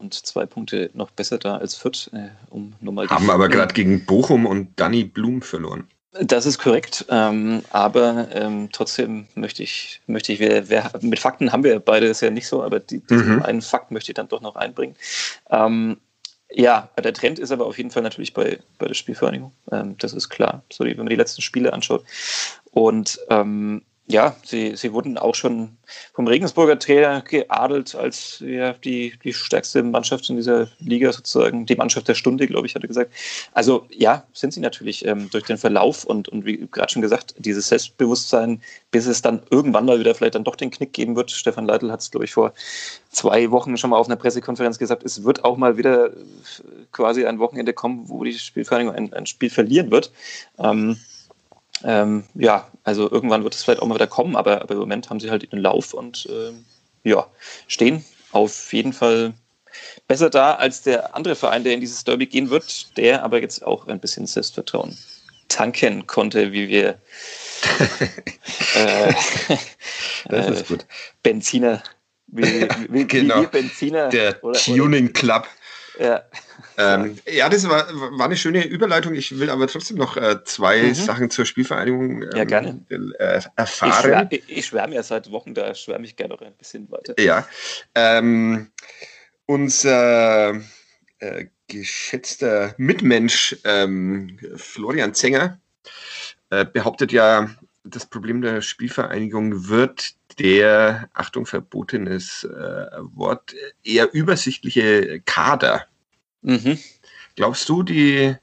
[0.00, 4.06] und zwei Punkte noch besser da als Fürth, äh, um nochmal Haben aber gerade gegen
[4.06, 5.88] Bochum und Danny Blum verloren.
[6.12, 11.52] Das ist korrekt, ähm, aber ähm, trotzdem möchte ich, möchte ich wer, wer, mit Fakten
[11.52, 13.42] haben wir beide das ja nicht so, aber die, diesen mhm.
[13.42, 14.96] einen Fakt möchte ich dann doch noch einbringen.
[15.50, 15.98] Ähm,
[16.52, 19.52] ja, der Trend ist aber auf jeden Fall natürlich bei, bei der Spielvereinigung.
[19.70, 22.04] Ähm, das ist klar, so wie wenn man die letzten Spiele anschaut.
[22.72, 25.76] Und ähm, ja, sie, sie wurden auch schon
[26.12, 31.76] vom Regensburger Trainer geadelt als ja, die, die stärkste Mannschaft in dieser Liga sozusagen, die
[31.76, 33.12] Mannschaft der Stunde, glaube ich, hatte gesagt.
[33.52, 37.34] Also ja, sind sie natürlich ähm, durch den Verlauf und, und wie gerade schon gesagt,
[37.38, 41.30] dieses Selbstbewusstsein, bis es dann irgendwann mal wieder vielleicht dann doch den Knick geben wird.
[41.30, 42.52] Stefan Leitl hat es, glaube ich, vor
[43.10, 46.10] zwei Wochen schon mal auf einer Pressekonferenz gesagt, es wird auch mal wieder
[46.90, 50.10] quasi ein Wochenende kommen, wo die Spielvereinigung ein, ein Spiel verlieren wird.
[50.58, 50.96] Ähm,
[51.84, 55.10] ähm, ja, also irgendwann wird es vielleicht auch mal wieder kommen, aber, aber im Moment
[55.10, 56.64] haben sie halt den Lauf und ähm,
[57.04, 57.26] ja,
[57.66, 59.32] stehen auf jeden Fall
[60.08, 63.64] besser da als der andere Verein, der in dieses Derby gehen wird, der aber jetzt
[63.64, 64.96] auch ein bisschen Selbstvertrauen
[65.48, 66.98] tanken konnte, wie wir
[68.74, 69.12] äh,
[70.28, 70.86] das ist gut.
[71.22, 71.82] Benziner,
[72.28, 73.42] wie, wie, genau.
[73.42, 74.08] wie Benziner.
[74.08, 75.46] Der oder, Tuning Club.
[76.00, 76.22] Ja.
[76.78, 79.14] Ähm, ja, das war, war eine schöne Überleitung.
[79.14, 80.94] Ich will aber trotzdem noch äh, zwei mhm.
[80.94, 82.80] Sachen zur Spielvereinigung ähm, ja, gerne.
[82.88, 83.90] Äh, erfahren.
[83.90, 87.14] Ich, schwär, ich schwärme ja seit Wochen, da schwärme ich gerne noch ein bisschen weiter.
[87.20, 87.46] Ja.
[87.94, 88.70] Ähm,
[89.44, 90.54] unser
[91.18, 95.60] äh, geschätzter Mitmensch ähm, Florian Zenger
[96.48, 97.50] äh, behauptet ja,
[97.84, 105.86] das Problem der Spielvereinigung wird der, Achtung, verbotenes äh, Wort, eher übersichtliche Kader.
[106.42, 106.78] Mhm.
[107.36, 108.34] Glaubst du, die,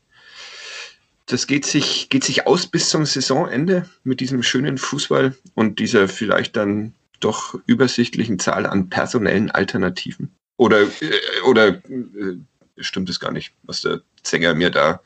[1.26, 6.08] das geht sich, geht sich aus bis zum Saisonende mit diesem schönen Fußball und dieser
[6.08, 10.32] vielleicht dann doch übersichtlichen Zahl an personellen Alternativen?
[10.58, 12.38] Oder, äh, oder äh,
[12.78, 15.02] stimmt es gar nicht, was der Sänger mir da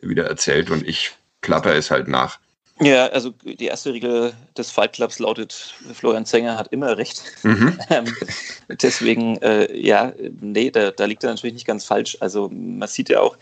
[0.00, 2.38] wieder erzählt und ich klapper es halt nach?
[2.78, 7.22] Ja, also die erste Regel des Fight Clubs lautet, Florian Zenger hat immer recht.
[7.42, 7.78] Mhm.
[7.88, 8.16] Ähm,
[8.82, 12.16] deswegen, äh, ja, nee, da, da, liegt er natürlich nicht ganz falsch.
[12.18, 13.36] Also man sieht ja auch,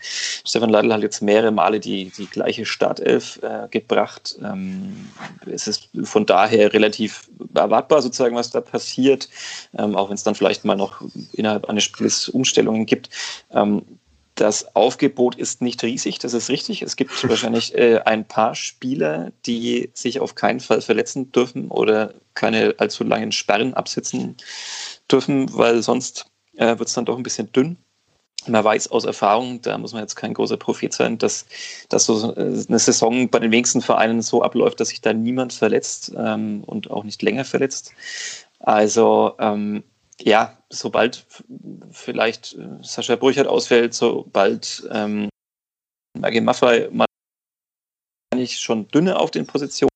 [0.45, 4.37] Stefan Leitl hat jetzt mehrere Male die, die gleiche Startelf äh, gebracht.
[4.43, 5.09] Ähm,
[5.47, 9.29] es ist von daher relativ erwartbar sozusagen, was da passiert,
[9.75, 11.01] ähm, auch wenn es dann vielleicht mal noch
[11.33, 13.09] innerhalb eines Spiels Umstellungen gibt.
[13.51, 13.81] Ähm,
[14.35, 16.81] das Aufgebot ist nicht riesig, das ist richtig.
[16.81, 22.13] Es gibt wahrscheinlich äh, ein paar Spieler, die sich auf keinen Fall verletzen dürfen oder
[22.33, 24.35] keine allzu langen Sperren absitzen
[25.09, 26.25] dürfen, weil sonst
[26.57, 27.77] äh, wird es dann doch ein bisschen dünn.
[28.47, 31.47] Man weiß aus Erfahrung, da muss man jetzt kein großer Prophet sein, dass,
[31.89, 35.53] dass so äh, eine Saison bei den wenigsten Vereinen so abläuft, dass sich da niemand
[35.53, 37.93] verletzt ähm, und auch nicht länger verletzt.
[38.59, 39.83] Also ähm,
[40.21, 41.25] ja, sobald
[41.91, 45.29] vielleicht äh, Sascha Burchert ausfällt, sobald ähm,
[46.17, 47.05] Maggie Maffei mal
[48.35, 49.89] nicht schon dünne auf den Positionen,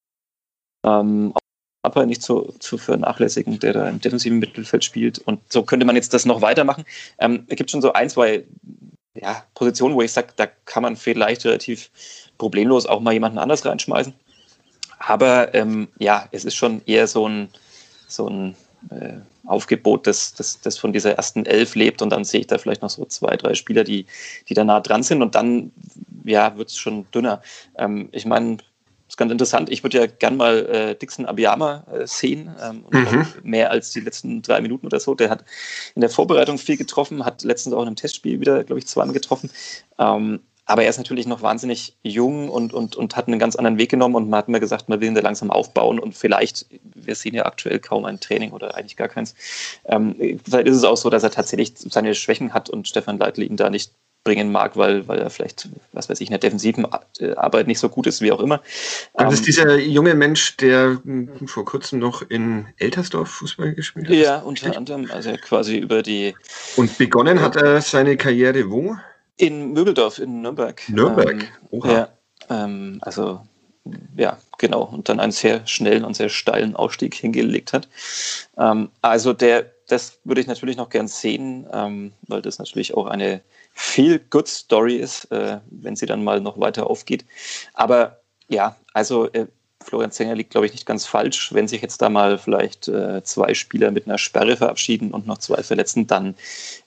[0.86, 1.34] ähm,
[1.82, 5.20] aber nicht zu, zu vernachlässigen, der da im defensiven Mittelfeld spielt.
[5.20, 6.86] Und so könnte man jetzt das noch weitermachen.
[7.20, 8.46] Ähm, es gibt schon so ein, zwei
[9.14, 11.90] ja, Positionen, wo ich sage, da kann man vielleicht relativ
[12.38, 14.14] problemlos auch mal jemanden anders reinschmeißen.
[15.00, 17.50] Aber ähm, ja, es ist schon eher so ein,
[18.08, 18.56] so ein
[18.90, 22.58] äh, Aufgebot, das, das, das von dieser ersten Elf lebt und dann sehe ich da
[22.58, 24.06] vielleicht noch so zwei, drei Spieler, die,
[24.48, 25.72] die da nah dran sind und dann
[26.24, 27.42] ja, wird es schon dünner.
[27.78, 28.58] Ähm, ich meine,
[29.10, 29.72] ist ganz interessant.
[29.72, 33.26] Ich würde ja gern mal äh, Dixon Abiyama äh, sehen, ähm, mhm.
[33.42, 35.16] mehr als die letzten drei Minuten oder so.
[35.16, 35.44] Der hat
[35.96, 39.14] in der Vorbereitung viel getroffen, hat letztens auch in einem Testspiel wieder, glaube ich, zweimal
[39.14, 39.50] getroffen.
[39.98, 43.80] Ähm, aber er ist natürlich noch wahnsinnig jung und, und, und hat einen ganz anderen
[43.80, 46.68] Weg genommen und man hat mir gesagt, man will ihn da langsam aufbauen und vielleicht,
[46.94, 49.34] wir sehen ja aktuell kaum ein Training oder eigentlich gar keins.
[49.86, 53.42] Ähm, vielleicht ist es auch so, dass er tatsächlich seine Schwächen hat und Stefan Leitl
[53.42, 56.86] ihn da nicht bringen mag, weil, weil er vielleicht, was weiß ich, in der defensiven
[57.36, 58.62] Arbeit nicht so gut ist, wie auch immer.
[59.16, 64.08] Das ist ähm, dieser junge Mensch, der hm, vor kurzem noch in Eltersdorf Fußball gespielt
[64.08, 64.16] hat.
[64.16, 66.36] Ja, unter anderem, also quasi über die.
[66.76, 68.98] Und begonnen hat er seine Karriere wo?
[69.40, 70.82] In Mögeldorf in Nürnberg.
[70.90, 71.92] Nürnberg, ähm, Oha.
[71.92, 72.10] Ja,
[72.50, 73.40] ähm, also
[74.18, 74.84] ja, genau.
[74.84, 77.88] Und dann einen sehr schnellen und sehr steilen Aufstieg hingelegt hat.
[78.58, 83.06] Ähm, also der, das würde ich natürlich noch gern sehen, ähm, weil das natürlich auch
[83.08, 83.42] eine
[83.74, 87.24] viel good Story ist, äh, wenn sie dann mal noch weiter aufgeht.
[87.74, 89.48] Aber ja, also äh,
[89.84, 91.54] Florian Zenger liegt, glaube ich, nicht ganz falsch.
[91.54, 95.38] Wenn sich jetzt da mal vielleicht äh, zwei Spieler mit einer Sperre verabschieden und noch
[95.38, 96.36] zwei verletzen, dann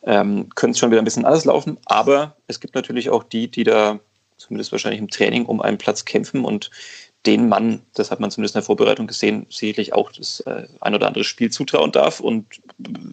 [0.02, 1.78] ähm, könnte es schon wieder ein bisschen anders laufen.
[1.86, 3.98] Aber es gibt natürlich auch die, die da
[4.36, 6.70] zumindest wahrscheinlich im Training um einen Platz kämpfen und
[7.26, 10.94] den Mann, das hat man zumindest in der Vorbereitung gesehen, sicherlich auch das äh, ein
[10.94, 12.18] oder andere Spiel zutrauen darf.
[12.18, 12.60] Und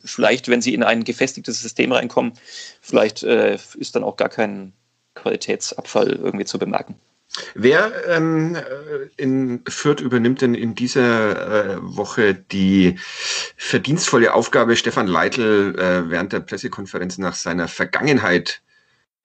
[0.03, 2.33] vielleicht, wenn sie in ein gefestigtes System reinkommen,
[2.81, 4.73] vielleicht äh, ist dann auch gar kein
[5.13, 6.95] Qualitätsabfall irgendwie zu bemerken.
[7.53, 8.61] Wer ähm, äh,
[9.17, 12.97] in Fürth übernimmt denn in dieser äh, Woche die
[13.55, 18.61] verdienstvolle Aufgabe, Stefan Leitl äh, während der Pressekonferenz nach seiner Vergangenheit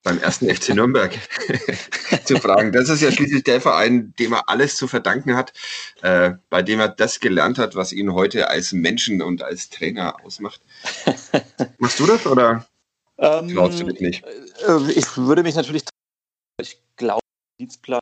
[0.03, 1.13] beim ersten FC Nürnberg
[2.25, 2.73] zu fragen?
[2.73, 5.55] Das ist ja schließlich der Verein, dem er alles zu verdanken hat,
[6.03, 10.23] äh, bei dem er das gelernt hat, was ihn heute als Menschen und als Trainer
[10.23, 10.61] ausmacht.
[11.79, 12.67] Machst du das oder
[13.17, 14.25] ähm, glaubst du mich nicht?
[14.25, 15.85] Äh, ich würde mich natürlich,
[16.61, 16.84] ich
[17.59, 18.01] Dienstplan.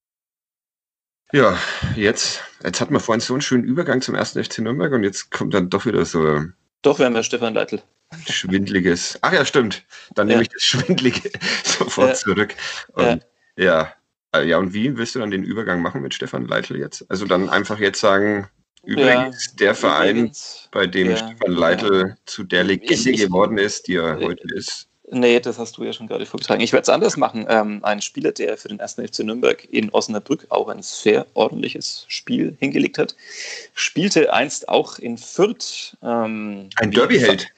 [1.32, 1.58] Ja,
[1.96, 5.30] jetzt, jetzt hat man vorhin so einen schönen Übergang zum ersten FC Nürnberg und jetzt
[5.30, 6.42] kommt dann doch wieder so.
[6.82, 7.82] Doch, wir haben ja Stefan Leitl.
[8.28, 9.18] Schwindliges.
[9.22, 9.86] Ach ja, stimmt.
[10.14, 10.34] Dann ja.
[10.34, 11.30] nehme ich das Schwindlige
[11.64, 12.14] sofort ja.
[12.14, 12.54] zurück.
[12.92, 13.24] Und,
[13.56, 13.92] ja.
[14.34, 14.42] ja.
[14.42, 17.04] Ja, und wie willst du dann den Übergang machen mit Stefan Leitl jetzt?
[17.10, 18.48] Also dann einfach jetzt sagen,
[18.82, 23.88] übrigens der Verein, übrigens, bei dem Stefan Leitl zu der Legende ich, ich, geworden ist,
[23.88, 24.88] die er heute ist.
[25.14, 26.62] Nee, das hast du ja schon gerade vorgetragen.
[26.62, 27.44] Ich werde es anders machen.
[27.46, 32.06] Ähm, ein Spieler, der für den ersten FC Nürnberg in Osnabrück auch ein sehr ordentliches
[32.08, 33.14] Spiel hingelegt hat,
[33.74, 35.98] spielte einst auch in Fürth.
[36.02, 37.48] Ähm, ein Derby-Held.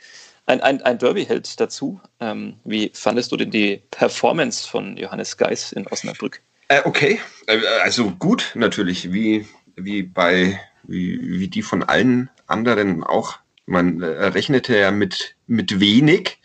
[0.47, 2.01] Ein, ein, ein Derby-Held dazu.
[2.19, 6.41] Ähm, wie fandest du denn die Performance von Johannes Geis in Osnabrück?
[6.67, 13.05] Äh, okay, äh, also gut natürlich, wie, wie bei wie, wie die von allen anderen
[13.05, 13.39] auch.
[13.67, 16.39] Man äh, rechnete ja mit, mit wenig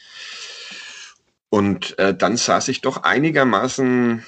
[1.50, 4.24] und äh, dann saß ich doch einigermaßen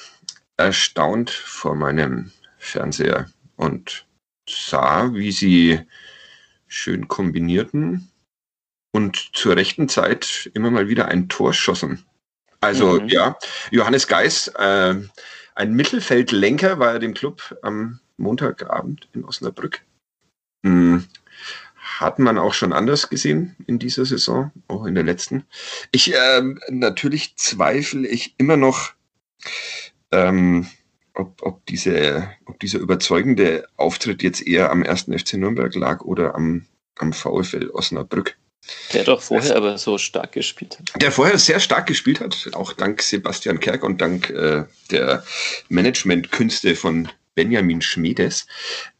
[0.58, 4.06] erstaunt vor meinem Fernseher und
[4.50, 5.82] sah, wie sie
[6.68, 8.12] schön kombinierten
[8.92, 12.06] und zur rechten Zeit immer mal wieder ein Tor schossen.
[12.60, 13.10] Also mhm.
[13.10, 13.38] ja,
[13.72, 14.96] Johannes Geis, äh,
[15.56, 19.82] ein Mittelfeldlenker, war er dem Club am Montagabend in Osnabrück.
[20.64, 21.08] Hm,
[22.00, 25.46] hat man auch schon anders gesehen in dieser Saison, auch in der letzten.
[25.92, 28.94] Ich äh, natürlich zweifle ich immer noch,
[30.12, 30.68] ähm,
[31.14, 36.36] ob, ob, diese, ob dieser überzeugende Auftritt jetzt eher am ersten FC Nürnberg lag oder
[36.36, 36.66] am,
[36.98, 38.38] am VfL Osnabrück.
[38.94, 41.02] Der doch vorher aber so stark gespielt hat.
[41.02, 45.24] Der vorher sehr stark gespielt hat, auch dank Sebastian Kerk und dank äh, der
[45.70, 48.46] Managementkünste von Benjamin Schmiedes.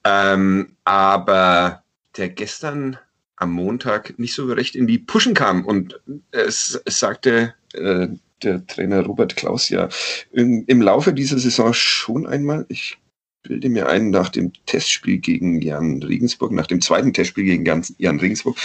[0.04, 1.81] Ähm, aber
[2.18, 2.98] der gestern
[3.36, 5.66] am Montag nicht so recht in die Pushen kam.
[5.66, 6.00] Und
[6.32, 8.08] es, es sagte äh,
[8.44, 9.90] der Trainer Robert Klaus ja
[10.32, 12.98] im, im Laufe dieser Saison schon einmal, ich
[13.44, 17.66] bilde mir ein, nach dem Testspiel gegen Jan Regensburg, nach dem zweiten Testspiel gegen
[17.98, 18.56] Jan Regensburg,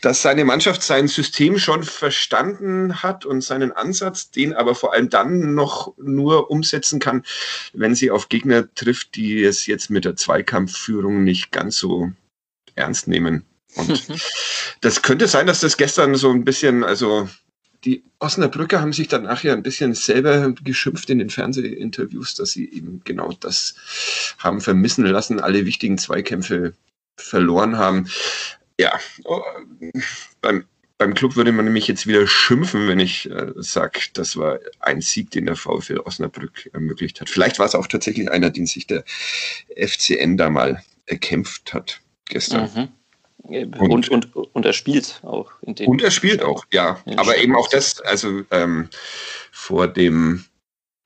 [0.00, 5.08] dass seine Mannschaft sein System schon verstanden hat und seinen Ansatz, den aber vor allem
[5.08, 7.24] dann noch nur umsetzen kann,
[7.72, 12.10] wenn sie auf Gegner trifft, die es jetzt mit der Zweikampfführung nicht ganz so
[12.78, 13.44] ernst nehmen.
[13.74, 14.08] Und
[14.80, 17.28] das könnte sein, dass das gestern so ein bisschen, also
[17.84, 22.68] die Osnabrücker haben sich dann nachher ein bisschen selber geschimpft in den Fernsehinterviews, dass sie
[22.70, 23.74] eben genau das
[24.38, 26.74] haben vermissen lassen, alle wichtigen Zweikämpfe
[27.16, 28.08] verloren haben.
[28.80, 29.42] Ja, oh,
[30.40, 30.64] beim,
[30.98, 35.00] beim Club würde man nämlich jetzt wieder schimpfen, wenn ich äh, sage, das war ein
[35.00, 37.30] Sieg, den der VfL Osnabrück ermöglicht hat.
[37.30, 39.04] Vielleicht war es auch tatsächlich einer, den sich der
[39.76, 42.70] FCN da mal erkämpft hat gestern.
[42.74, 42.88] Mhm.
[43.78, 45.52] Und, und, und, er spielt auch.
[45.62, 47.00] In den und er spielt auch, ja.
[47.16, 48.88] Aber eben auch das, also ähm,
[49.52, 50.44] vor, dem,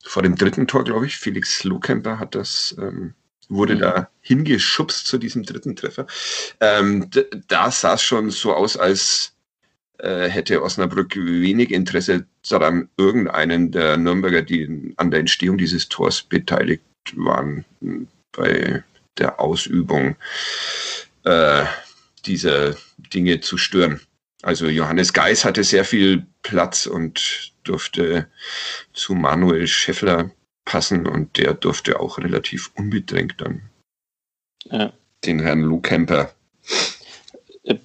[0.03, 3.13] vor dem dritten Tor, glaube ich, Felix Lohkemper hat das, ähm,
[3.49, 3.79] wurde mhm.
[3.79, 6.07] da hingeschubst zu diesem dritten Treffer.
[6.59, 7.09] Ähm,
[7.47, 9.33] da sah es schon so aus, als
[9.99, 16.23] äh, hätte Osnabrück wenig Interesse daran, irgendeinen der Nürnberger, die an der Entstehung dieses Tors
[16.23, 16.83] beteiligt
[17.15, 17.63] waren,
[18.33, 18.83] bei
[19.17, 20.15] der Ausübung
[21.23, 21.65] äh,
[22.25, 23.99] diese Dinge zu stören.
[24.41, 28.27] Also Johannes Geis hatte sehr viel Platz und durfte
[28.91, 30.31] zu Manuel Scheffler
[30.65, 33.61] passen und der durfte auch relativ unbedrängt dann
[34.65, 34.93] ja.
[35.25, 36.33] den Herrn Lou Kemper
[37.63, 37.75] äh,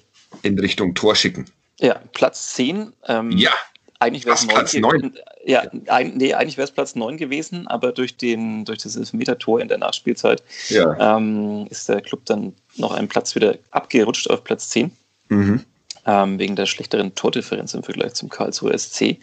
[0.41, 1.45] in Richtung Tor schicken.
[1.79, 2.93] Ja, Platz 10.
[3.07, 3.51] Ähm, ja.
[3.99, 5.13] Eigentlich wäre es Platz 9.
[5.45, 9.59] Ja, ein, nee, eigentlich wäre es Platz 9 gewesen, aber durch, den, durch das Elfmeter-Tor
[9.59, 11.17] in der Nachspielzeit ja.
[11.17, 14.91] ähm, ist der Club dann noch einen Platz wieder abgerutscht auf Platz 10.
[15.27, 15.65] Mhm.
[16.05, 19.17] Ähm, wegen der schlechteren Tordifferenz im Vergleich zum Karlsruher SC.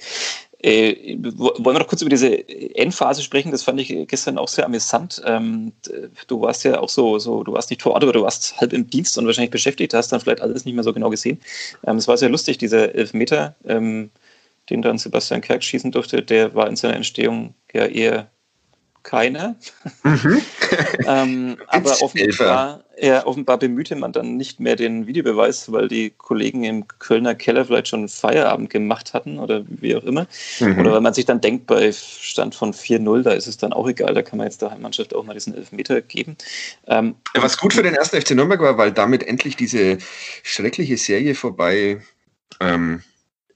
[0.58, 3.52] Äh, wollen wir noch kurz über diese Endphase sprechen?
[3.52, 5.22] Das fand ich gestern auch sehr amüsant.
[5.24, 5.72] Ähm,
[6.26, 8.74] du warst ja auch so, so, du warst nicht vor Ort, aber du warst halb
[8.74, 11.40] im Dienst und wahrscheinlich beschäftigt, hast dann vielleicht alles nicht mehr so genau gesehen.
[11.86, 13.54] Ähm, es war sehr lustig, dieser Elfmeter.
[13.64, 14.10] Ähm,
[14.70, 18.30] den dann Sebastian Kerk schießen durfte, der war in seiner Entstehung ja eher
[19.06, 19.54] keiner.
[20.02, 20.42] Mhm.
[21.06, 26.64] ähm, aber offenbar, ja, offenbar bemühte man dann nicht mehr den Videobeweis, weil die Kollegen
[26.64, 30.26] im Kölner Keller vielleicht schon Feierabend gemacht hatten oder wie auch immer.
[30.58, 30.80] Mhm.
[30.80, 33.88] Oder weil man sich dann denkt, bei Stand von 4-0, da ist es dann auch
[33.88, 36.36] egal, da kann man jetzt der Heimmannschaft auch mal diesen Elfmeter geben.
[36.88, 39.98] Ähm, was gut für den ersten FC Nürnberg war, weil damit endlich diese
[40.42, 42.02] schreckliche Serie vorbei
[42.58, 43.02] ähm,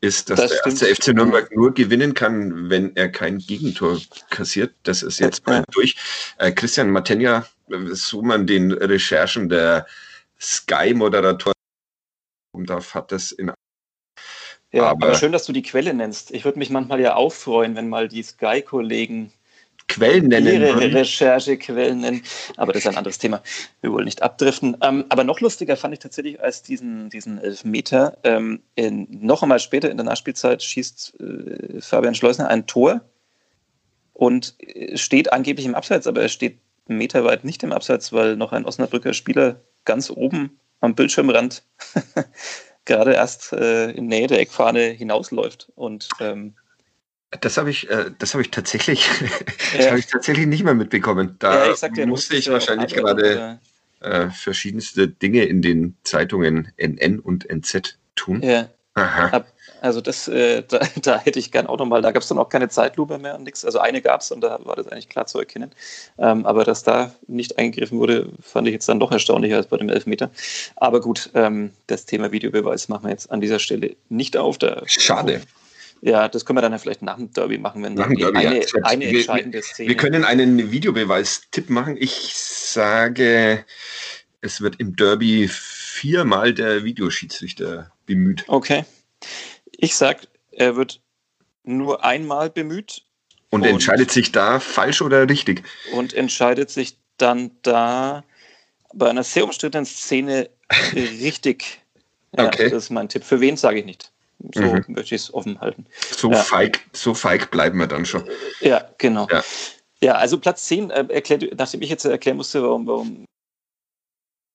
[0.01, 4.75] ist, dass das der erste FC Nürnberg nur gewinnen kann, wenn er kein Gegentor kassiert.
[4.83, 5.97] Das ist jetzt bald durch.
[6.39, 7.47] Äh, Christian Matenja,
[7.93, 9.87] so man den Recherchen der
[10.41, 11.55] Sky-Moderatoren
[12.65, 13.53] darf, hat das in
[14.73, 16.31] ja, aber, aber, schön, dass du die Quelle nennst.
[16.31, 19.33] Ich würde mich manchmal ja auch freuen, wenn mal die Sky-Kollegen
[19.91, 20.63] Quellen nennen.
[20.63, 22.23] Ihre Recherchequellen nennen.
[22.57, 23.43] Aber das ist ein anderes Thema.
[23.81, 24.77] Wir wollen nicht abdriften.
[24.83, 28.17] Ähm, aber noch lustiger fand ich tatsächlich als diesen, diesen Elfmeter.
[28.25, 33.03] Ähm, in, noch einmal später in der Nachspielzeit schießt äh, Fabian Schleusner ein Tor
[34.13, 38.13] und äh, steht angeblich im Abseits, aber er steht einen Meter weit nicht im Abseits,
[38.13, 41.65] weil noch ein Osnabrücker Spieler ganz oben am Bildschirmrand
[42.85, 45.69] gerade erst äh, in Nähe der Eckfahne hinausläuft.
[45.75, 46.55] Und ähm,
[47.41, 49.07] das habe ich, äh, das habe ich tatsächlich,
[49.79, 49.89] ja.
[49.89, 51.37] habe ich tatsächlich nicht mehr mitbekommen.
[51.39, 53.59] Da ja, ich dir, musste ich wahrscheinlich gerade
[54.01, 58.43] äh, verschiedenste Dinge in den Zeitungen NN und NZ tun.
[58.43, 58.69] Ja.
[58.95, 59.45] Aha.
[59.81, 62.49] Also das, äh, da, da, hätte ich gern auch nochmal, da gab es dann auch
[62.49, 63.65] keine Zeitlupe mehr und nichts.
[63.65, 65.71] Also eine gab es und da war das eigentlich klar zu erkennen.
[66.19, 69.77] Ähm, aber dass da nicht eingegriffen wurde, fand ich jetzt dann doch erstaunlicher als bei
[69.77, 70.31] dem Elfmeter.
[70.77, 74.59] Aber gut, ähm, das Thema Videobeweis machen wir jetzt an dieser Stelle nicht auf.
[74.59, 75.41] Da Schade.
[76.03, 78.61] Ja, das können wir dann ja vielleicht nach dem Derby machen, wenn dann Derby, eine,
[78.61, 78.69] ja.
[78.83, 79.89] eine entscheidende wir, Szene.
[79.89, 81.97] Wir können einen Videobeweis-Tipp machen.
[81.99, 83.65] Ich sage,
[84.41, 88.45] es wird im Derby viermal der Videoschiedsrichter bemüht.
[88.47, 88.85] Okay.
[89.73, 90.21] Ich sage,
[90.53, 91.01] er wird
[91.65, 93.03] nur einmal bemüht.
[93.51, 95.63] Und, und entscheidet sich da falsch oder richtig?
[95.93, 98.25] Und entscheidet sich dann da
[98.95, 100.49] bei einer sehr umstrittenen Szene
[100.95, 101.81] richtig
[102.37, 102.71] Ja, okay.
[102.71, 103.25] Das ist mein Tipp.
[103.25, 104.13] Für wen sage ich nicht.
[104.55, 104.85] So mhm.
[104.89, 105.87] möchte ich es offen halten.
[106.17, 106.39] So, ja.
[106.39, 108.25] feig, so feig bleiben wir dann schon.
[108.61, 109.29] Ja, genau.
[109.31, 109.45] Ja,
[110.03, 113.25] ja also Platz 10, äh, erklärt, nachdem ich jetzt erklären musste, warum, warum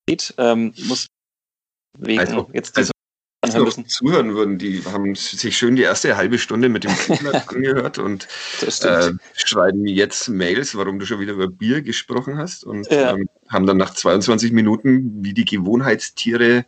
[0.08, 1.08] geht, ähm, muss
[1.98, 2.92] wegen also, jetzt diese
[3.42, 3.88] also noch müssen.
[3.88, 6.92] zuhören würden, die haben sich schön die erste halbe Stunde mit dem
[7.48, 8.28] angehört und
[8.62, 13.14] äh, schreiben jetzt Mails, warum du schon wieder über Bier gesprochen hast und ja.
[13.14, 16.66] ähm, haben dann nach 22 Minuten wie die Gewohnheitstiere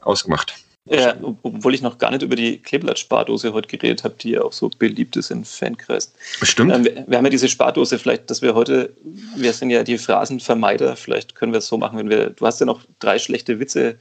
[0.00, 0.63] ausgemacht.
[0.86, 4.52] Ja, obwohl ich noch gar nicht über die Kleeblatt-Spardose heute geredet habe, die ja auch
[4.52, 6.12] so beliebt ist in Fankreisen.
[6.42, 6.72] Stimmt.
[6.72, 8.92] Ähm, wir, wir, haben ja diese Spardose, vielleicht, dass wir heute,
[9.34, 12.60] wir sind ja die Phrasenvermeider, vielleicht können wir es so machen, wenn wir, du hast
[12.60, 13.96] ja noch drei schlechte Witze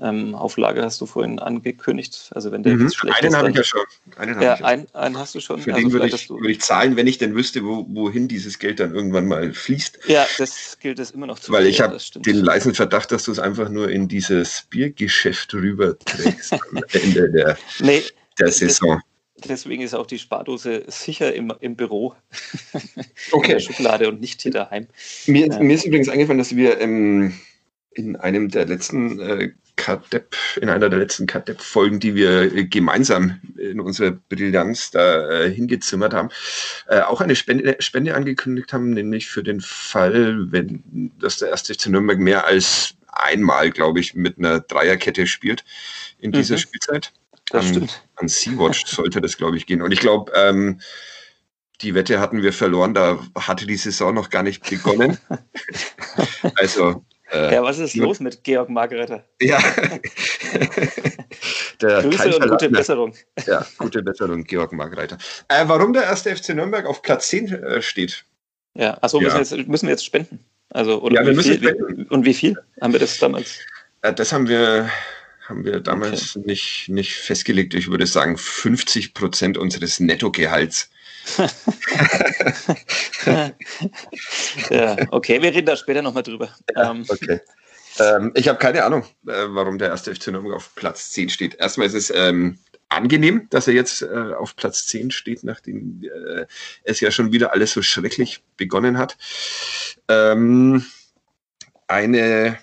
[0.00, 2.30] ähm, Auflage hast du vorhin angekündigt.
[2.34, 2.90] Also wenn der mhm.
[2.90, 3.80] schlecht einen habe ich ja schon.
[4.16, 5.60] Einen, ja, ich einen, einen hast du schon.
[5.60, 8.58] Für also den würde ich, würd ich, zahlen, wenn ich denn wüsste, wo, wohin dieses
[8.58, 10.00] Geld dann irgendwann mal fließt.
[10.06, 13.32] Ja, das gilt es immer noch zu Weil ich habe den leisen Verdacht, dass du
[13.32, 18.02] es einfach nur in dieses Biergeschäft rüberträgst am Ende der, nee,
[18.38, 19.00] der Saison.
[19.48, 22.14] Deswegen ist auch die Spardose sicher im, im Büro
[23.32, 23.52] okay.
[23.52, 24.86] in der Schublade und nicht hier daheim.
[25.26, 27.34] Mir, äh, mir ist übrigens eingefallen, dass wir ähm,
[27.94, 33.40] in einem der letzten äh, Kadepp, in einer der letzten Kadepp-Folgen, die wir äh, gemeinsam
[33.56, 36.28] in unserer Brillanz da äh, hingezimmert haben,
[36.88, 41.74] äh, auch eine Spende, Spende angekündigt haben, nämlich für den Fall, wenn das der erste
[41.74, 45.64] FC Nürnberg mehr als einmal, glaube ich, mit einer Dreierkette spielt
[46.18, 46.60] in dieser mhm.
[46.60, 47.12] Spielzeit.
[47.46, 48.02] Das an, stimmt.
[48.16, 49.82] An Sea-Watch sollte das, glaube ich, gehen.
[49.82, 50.80] Und ich glaube, ähm,
[51.80, 55.18] die Wette hatten wir verloren, da hatte die Saison noch gar nicht begonnen.
[56.56, 59.24] also äh, ja, was ist los mit Georg Margaretter?
[59.40, 59.58] Ja.
[61.80, 63.14] der Grüße und gute Besserung.
[63.46, 65.16] Ja, gute Besserung, Georg Margaretter.
[65.48, 68.24] Äh, warum der erste FC Nürnberg auf Platz 10 äh, steht?
[68.74, 69.38] Ja, achso, ja.
[69.38, 70.40] Müssen, wir müssen wir jetzt spenden?
[70.70, 72.04] Also, oder ja, wir müssen viel, spenden.
[72.08, 73.60] Und wie viel haben wir das damals?
[74.02, 74.90] Äh, das haben wir,
[75.48, 76.46] haben wir damals okay.
[76.46, 77.72] nicht, nicht festgelegt.
[77.72, 80.90] Ich würde sagen, 50 Prozent unseres Nettogehalts
[84.70, 86.48] ja, okay, wir reden da später nochmal drüber.
[86.74, 87.40] Ja, ähm, okay.
[87.98, 91.54] Ähm, ich habe keine Ahnung, äh, warum der erste FC Nürnberg auf Platz 10 steht.
[91.56, 92.58] Erstmal ist es ähm,
[92.88, 96.46] angenehm, dass er jetzt äh, auf Platz 10 steht, nachdem äh,
[96.84, 99.16] es ja schon wieder alles so schrecklich begonnen hat.
[100.08, 100.84] Ähm,
[101.86, 102.58] eine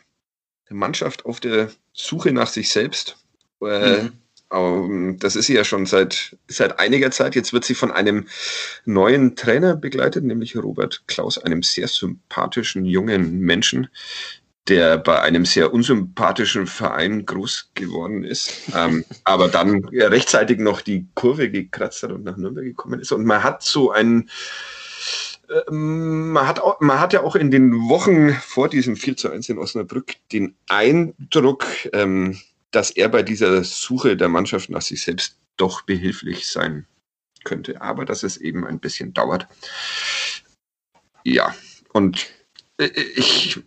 [0.69, 3.17] Mannschaft auf der Suche nach sich selbst.
[3.61, 4.13] Äh, mhm.
[4.51, 7.35] Ähm, das ist sie ja schon seit, seit einiger Zeit.
[7.35, 8.27] Jetzt wird sie von einem
[8.85, 13.89] neuen Trainer begleitet, nämlich Robert Klaus, einem sehr sympathischen jungen Menschen,
[14.67, 21.07] der bei einem sehr unsympathischen Verein groß geworden ist, ähm, aber dann rechtzeitig noch die
[21.15, 23.11] Kurve gekratzt hat und nach Nürnberg gekommen ist.
[23.11, 24.29] Und man hat so ein,
[25.49, 29.29] äh, man, hat auch, man hat ja auch in den Wochen vor diesem 4 zu
[29.31, 32.37] 1 in Osnabrück den Eindruck, ähm,
[32.71, 36.85] dass er bei dieser Suche der Mannschaft nach sich selbst doch behilflich sein
[37.43, 39.47] könnte, aber dass es eben ein bisschen dauert.
[41.23, 41.55] Ja,
[41.93, 42.27] und
[42.77, 43.59] äh, ich,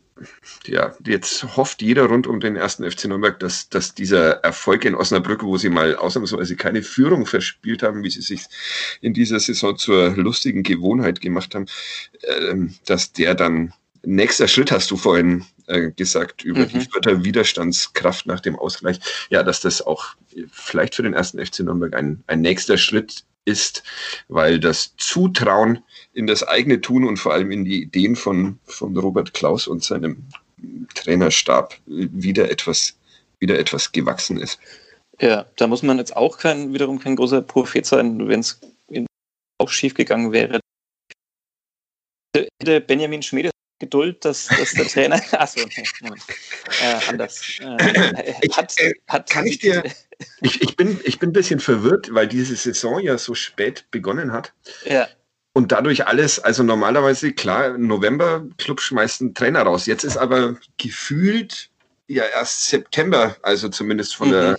[0.66, 4.94] ja, jetzt hofft jeder rund um den ersten FC Nürnberg, dass, dass dieser Erfolg in
[4.94, 8.42] Osnabrück, wo sie mal ausnahmsweise keine Führung verspielt haben, wie sie sich
[9.00, 11.66] in dieser Saison zur lustigen Gewohnheit gemacht haben,
[12.22, 13.72] ähm, dass der dann
[14.04, 16.68] nächster Schritt hast du vorhin äh, gesagt über mhm.
[16.68, 18.98] die Fürther Widerstandskraft nach dem Ausgleich.
[19.30, 20.06] Ja, dass das auch
[20.50, 23.82] vielleicht für den ersten FC Nürnberg ein, ein nächster Schritt ist,
[24.28, 28.96] weil das Zutrauen in das eigene Tun und vor allem in die Ideen von, von
[28.96, 30.24] Robert Klaus und seinem
[30.94, 32.96] Trainerstab wieder etwas,
[33.40, 34.60] wieder etwas gewachsen ist.
[35.20, 38.60] Ja, da muss man jetzt auch kein, wiederum kein großer Prophet sein, wenn es
[39.58, 40.60] auch schief gegangen wäre.
[42.34, 43.51] Hätte Benjamin Schmede
[43.82, 45.20] Geduld, dass, dass der Trainer.
[45.32, 46.10] Achso, nee,
[46.82, 47.58] äh, anders.
[47.60, 49.82] Äh, ich, hat, äh, hat, kann ich dir.
[50.40, 54.32] Ich, ich, bin, ich bin ein bisschen verwirrt, weil diese Saison ja so spät begonnen
[54.32, 54.52] hat.
[54.84, 55.08] Ja.
[55.52, 59.86] Und dadurch alles, also normalerweise, klar, November, Club schmeißt einen Trainer raus.
[59.86, 61.70] Jetzt ist aber gefühlt
[62.06, 64.32] ja erst September, also zumindest von mhm.
[64.32, 64.58] der,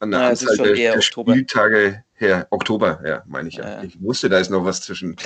[0.00, 3.68] an der ja, Anzahl der, der Spieltage her, Oktober, ja, meine ich ja.
[3.68, 3.82] ja.
[3.82, 5.16] Ich wusste, da ist noch was zwischen,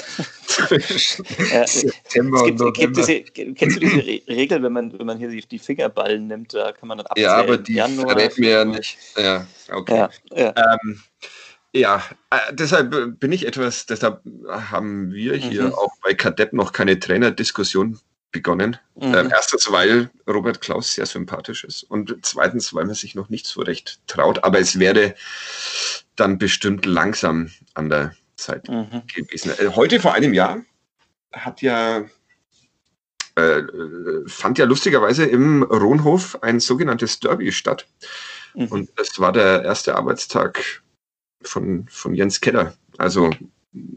[0.47, 3.01] zwischen ja, September gibt, und November.
[3.01, 6.73] Diese, kennst du diese Regel, wenn man, wenn man hier die, die Fingerballen nimmt, da
[6.73, 7.31] kann man dann abzählen?
[7.31, 8.97] Ja, aber die Januar, verrät mir ja nicht.
[9.17, 10.09] Ja, okay.
[10.35, 10.55] Ja.
[10.57, 11.01] Ähm,
[11.75, 15.75] ja, äh, deshalb bin ich etwas, deshalb haben wir hier mhm.
[15.75, 18.01] auch bei Kadett noch keine Trainerdiskussion
[18.31, 18.77] begonnen.
[18.97, 19.15] Mhm.
[19.15, 23.47] Ähm, erstens, weil Robert Klaus sehr sympathisch ist und zweitens, weil man sich noch nicht
[23.47, 24.45] so recht traut.
[24.45, 25.15] Aber es wäre
[26.17, 29.03] dann bestimmt langsam an der Zeit mhm.
[29.15, 29.53] gewesen.
[29.59, 30.63] Äh, heute vor einem Jahr
[31.33, 32.05] hat ja
[33.37, 33.63] äh,
[34.27, 37.87] fand ja lustigerweise im Rohnhof ein sogenanntes Derby statt.
[38.55, 38.67] Mhm.
[38.67, 40.83] Und das war der erste Arbeitstag
[41.43, 42.75] von, von Jens Keller.
[42.99, 43.31] Also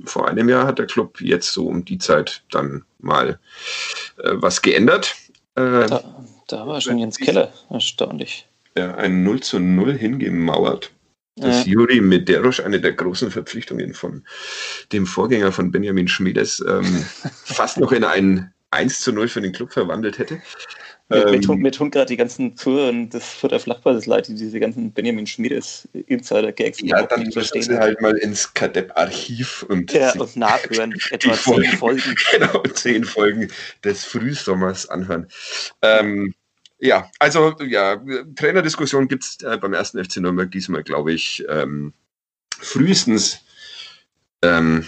[0.06, 3.40] vor einem Jahr hat der Club jetzt so um die Zeit dann mal
[4.18, 5.16] äh, was geändert.
[5.56, 8.48] Äh, da, da, war schon Jens Keller, erstaunlich.
[8.78, 10.92] Ja, ein 0 zu 0 hingemauert.
[11.38, 11.74] Dass ja.
[11.74, 14.26] Juri Mederosch, eine der großen Verpflichtungen von
[14.92, 16.84] dem Vorgänger von Benjamin Schmiedes, ähm,
[17.46, 20.42] fast noch in ein 1 zu 0 für den Club verwandelt hätte.
[21.12, 24.92] Ähm, tun, mir tun gerade die ganzen Touren des Fürther Flachballs leid, die diese ganzen
[24.92, 30.94] Benjamin Schmiedes Insider-Gags Ja, dann müssen sie halt mal ins Kadepp-Archiv und, ja, und nachhören.
[31.12, 32.16] Etwa zehn Folgen.
[32.32, 33.48] Genau, zehn Folgen
[33.84, 35.28] des Frühsommers anhören.
[35.82, 36.34] Ähm,
[36.80, 38.02] ja, also ja,
[38.36, 41.94] Trainerdiskussion gibt es äh, beim ersten FC Nürnberg diesmal, glaube ich, ähm,
[42.60, 43.42] frühestens
[44.42, 44.86] ähm,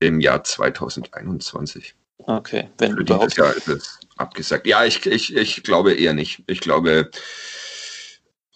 [0.00, 1.94] im Jahr 2021.
[2.26, 3.36] Okay, wenn Für überhaupt.
[3.36, 4.66] Jahr ist es abgesagt.
[4.66, 6.42] Ja, ich, ich, ich glaube eher nicht.
[6.46, 7.10] Ich glaube,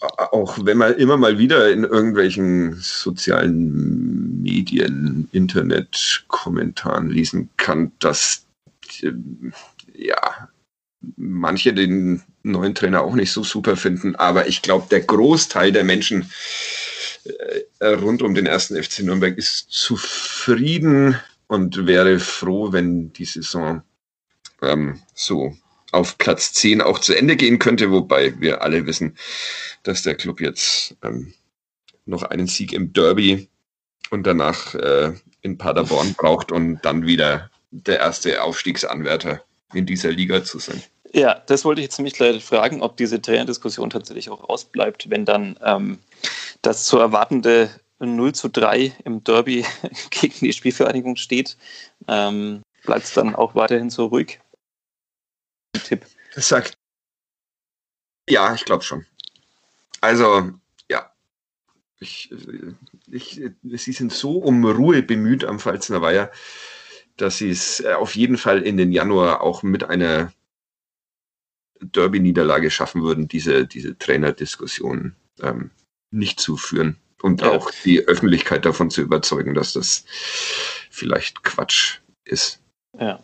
[0.00, 8.46] auch wenn man immer mal wieder in irgendwelchen sozialen Medien, Internet-Kommentaren lesen kann, dass
[9.02, 9.12] äh,
[9.94, 10.48] ja
[11.16, 15.84] manche den neuen Trainer auch nicht so super finden, aber ich glaube, der Großteil der
[15.84, 16.30] Menschen
[17.78, 21.16] äh, rund um den ersten FC Nürnberg ist zufrieden
[21.48, 23.82] und wäre froh, wenn die Saison
[24.62, 25.56] ähm, so
[25.92, 29.16] auf Platz 10 auch zu Ende gehen könnte, wobei wir alle wissen,
[29.82, 31.32] dass der Club jetzt ähm,
[32.04, 33.48] noch einen Sieg im Derby
[34.10, 39.42] und danach äh, in Paderborn braucht und dann wieder der erste Aufstiegsanwärter
[39.74, 40.82] in dieser Liga zu sein.
[41.12, 45.24] Ja, das wollte ich jetzt nämlich gleich fragen, ob diese Trainerdiskussion tatsächlich auch ausbleibt, wenn
[45.24, 45.98] dann ähm,
[46.62, 49.64] das zu erwartende 0 zu 3 im Derby
[50.10, 51.56] gegen die Spielvereinigung steht.
[52.08, 54.40] Ähm, Bleibt es dann auch weiterhin so ruhig?
[55.72, 56.06] Tipp.
[56.34, 56.78] Das sagt.
[58.28, 59.06] Ja, ich glaube schon.
[60.00, 60.52] Also,
[60.90, 61.10] ja.
[61.98, 62.30] Ich,
[63.10, 66.30] ich, sie sind so um Ruhe bemüht am Pfalzner Weiher,
[67.16, 70.32] dass sie es äh, auf jeden Fall in den Januar auch mit einer
[71.80, 75.70] Derby-Niederlage schaffen würden, diese, diese Trainerdiskussion ähm,
[76.10, 77.50] nicht zu führen und ja.
[77.50, 80.04] auch die Öffentlichkeit davon zu überzeugen, dass das
[80.90, 82.60] vielleicht Quatsch ist.
[82.98, 83.18] Ja.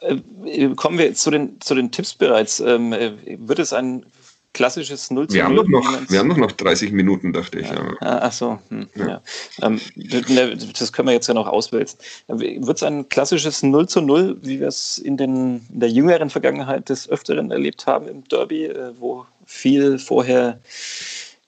[0.00, 2.60] Äh, kommen wir zu den, zu den Tipps bereits.
[2.60, 4.06] Ähm, äh, wird es ein
[4.54, 5.36] klassisches 0 zu 0?
[5.36, 7.68] Wir haben, noch, wir haben doch noch 30 Minuten, dachte ich.
[7.68, 7.92] Ja.
[8.00, 9.08] Ah, ach so, hm, ja.
[9.08, 9.22] ja.
[9.62, 12.00] Ähm, ne, das können wir jetzt ja noch auswälzen.
[12.26, 16.30] Wird es ein klassisches 0 zu 0, wie wir es in, den, in der jüngeren
[16.30, 20.58] Vergangenheit des Öfteren erlebt haben im Derby, äh, wo viel vorher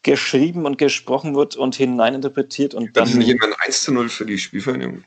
[0.02, 3.04] geschrieben und gesprochen wird und hineininterpretiert und dann.
[3.04, 5.04] Das ist nicht immer ein 1 zu 0 für die Spielvereinigung?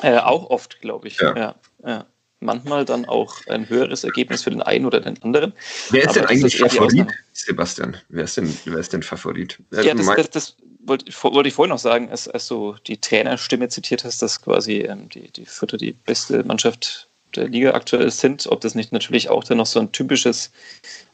[0.00, 1.18] Äh, auch oft, glaube ich.
[1.18, 1.36] Ja.
[1.36, 1.54] Ja,
[1.84, 2.06] ja.
[2.40, 5.52] Manchmal dann auch ein höheres Ergebnis für den einen oder den anderen.
[5.90, 7.96] Wer ist Aber denn eigentlich Favorit, Sebastian?
[8.08, 9.58] Wer ist denn, wer ist denn Favorit?
[9.70, 13.68] Ja, das, das, das wollte, wollte, ich vorhin noch sagen, als, als du die Trainerstimme
[13.68, 18.46] zitiert hast, dass quasi ähm, die, die Vierte die beste Mannschaft der Liga aktuell sind.
[18.48, 20.50] Ob das nicht natürlich auch dann noch so ein typisches,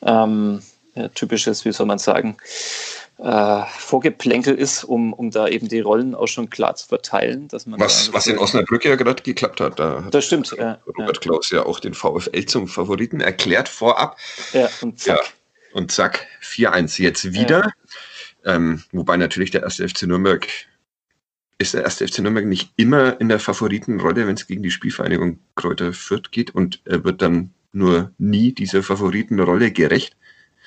[0.02, 0.62] ähm,
[0.98, 2.36] äh, typisches, wie soll man sagen,
[3.18, 7.48] äh, Vorgeplänkel ist, um, um da eben die Rollen auch schon klar zu verteilen.
[7.48, 9.78] Dass man was, da was in Osnabrück ja gerade geklappt hat.
[9.78, 10.54] Da das stimmt.
[10.56, 11.20] Ja, Robert ja.
[11.20, 14.16] Klaus ja auch den VfL zum Favoriten erklärt vorab.
[14.52, 15.18] Ja, und zack.
[15.18, 15.24] Ja,
[15.72, 17.72] und zack, 4-1 jetzt wieder.
[18.44, 18.54] Ja.
[18.54, 20.46] Ähm, wobei natürlich der erste FC Nürnberg
[21.58, 25.40] ist der erste FC Nürnberg nicht immer in der Favoritenrolle, wenn es gegen die Spielvereinigung
[25.56, 30.16] Kräuter Fürth geht und er wird dann nur nie dieser Favoritenrolle gerecht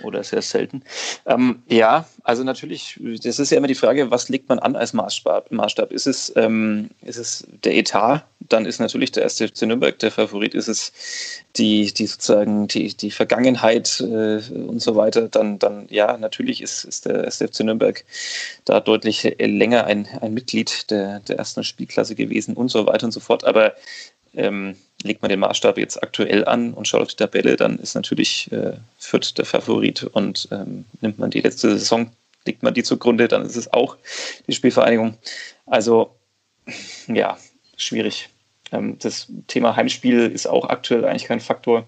[0.03, 0.83] oder sehr selten.
[1.25, 4.93] Ähm, ja, also natürlich, das ist ja immer die Frage, was legt man an als
[4.93, 5.91] Maßstab?
[5.91, 8.25] Ist, es, ähm, ist es der Etat?
[8.51, 10.53] Dann ist natürlich der erste FC Nürnberg der Favorit.
[10.53, 10.91] Ist es
[11.55, 15.29] die, die sozusagen die, die Vergangenheit äh, und so weiter?
[15.29, 18.03] Dann, dann ja, natürlich ist, ist der erste FC Nürnberg
[18.65, 23.11] da deutlich länger ein, ein Mitglied der, der ersten Spielklasse gewesen und so weiter und
[23.11, 23.45] so fort.
[23.45, 23.73] Aber
[24.33, 27.95] ähm, legt man den Maßstab jetzt aktuell an und schaut auf die Tabelle, dann ist
[27.95, 32.11] natürlich äh, Fürth der Favorit und ähm, nimmt man die letzte Saison,
[32.45, 33.97] legt man die zugrunde, dann ist es auch
[34.47, 35.17] die Spielvereinigung.
[35.65, 36.15] Also
[37.07, 37.37] ja,
[37.77, 38.29] schwierig.
[38.71, 41.87] Ähm, das Thema Heimspiel ist auch aktuell eigentlich kein Faktor.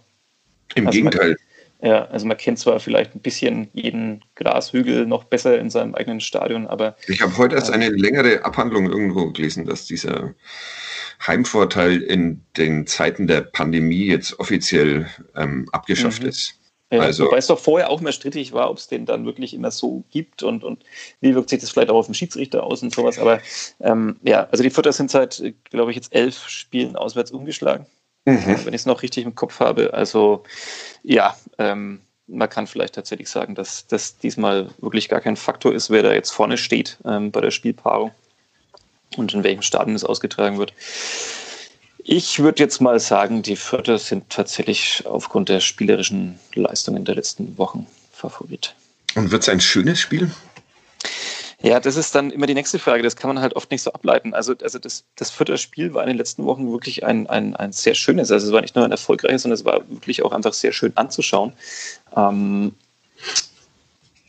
[0.75, 1.35] Im also Gegenteil.
[1.81, 5.95] Man, ja, also man kennt zwar vielleicht ein bisschen jeden Grashügel noch besser in seinem
[5.95, 6.95] eigenen Stadion, aber.
[7.07, 10.33] Ich habe heute erst äh, eine längere Abhandlung irgendwo gelesen, dass dieser
[11.25, 16.29] Heimvorteil in den Zeiten der Pandemie jetzt offiziell ähm, abgeschafft mhm.
[16.29, 16.55] ist.
[16.93, 19.55] Ja, also, wobei es doch vorher auch mehr strittig war, ob es den dann wirklich
[19.55, 20.83] immer so gibt und, und
[21.21, 23.17] wie wirkt sich das vielleicht auch auf den Schiedsrichter aus und sowas.
[23.17, 23.39] Aber
[23.79, 25.41] ähm, ja, also die Futter sind seit,
[25.71, 27.87] glaube ich, jetzt elf Spielen auswärts umgeschlagen,
[28.25, 28.59] mhm.
[28.63, 29.91] wenn ich es noch richtig im Kopf habe.
[29.95, 30.43] Also
[31.01, 35.89] ja, ähm, man kann vielleicht tatsächlich sagen, dass das diesmal wirklich gar kein Faktor ist,
[35.89, 38.11] wer da jetzt vorne steht ähm, bei der Spielpaarung
[39.17, 40.73] und in welchem Stadion es ausgetragen wird.
[42.05, 47.57] Ich würde jetzt mal sagen, die Vierter sind tatsächlich aufgrund der spielerischen Leistungen der letzten
[47.57, 48.75] Wochen Favorit.
[49.15, 50.29] Und wird es ein schönes Spiel?
[51.61, 53.03] Ja, das ist dann immer die nächste Frage.
[53.03, 54.33] Das kann man halt oft nicht so ableiten.
[54.33, 57.71] Also, also das, das vierte Spiel war in den letzten Wochen wirklich ein, ein, ein
[57.71, 58.31] sehr schönes.
[58.31, 60.91] Also es war nicht nur ein erfolgreiches, sondern es war wirklich auch einfach sehr schön
[60.97, 61.53] anzuschauen.
[62.17, 62.75] Ähm,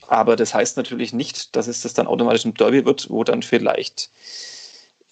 [0.06, 3.42] aber das heißt natürlich nicht, dass es das dann automatisch ein Derby wird, wo dann
[3.42, 4.10] vielleicht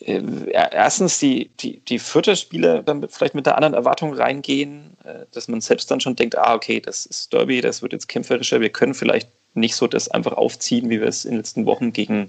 [0.04, 5.60] erstens die, die, die Vierter-Spieler dann vielleicht mit der anderen Erwartung reingehen, äh, dass man
[5.60, 8.94] selbst dann schon denkt, ah, okay, das ist Derby, das wird jetzt kämpferischer, wir können
[8.94, 12.28] vielleicht nicht so das einfach aufziehen, wie wir es in den letzten Wochen gegen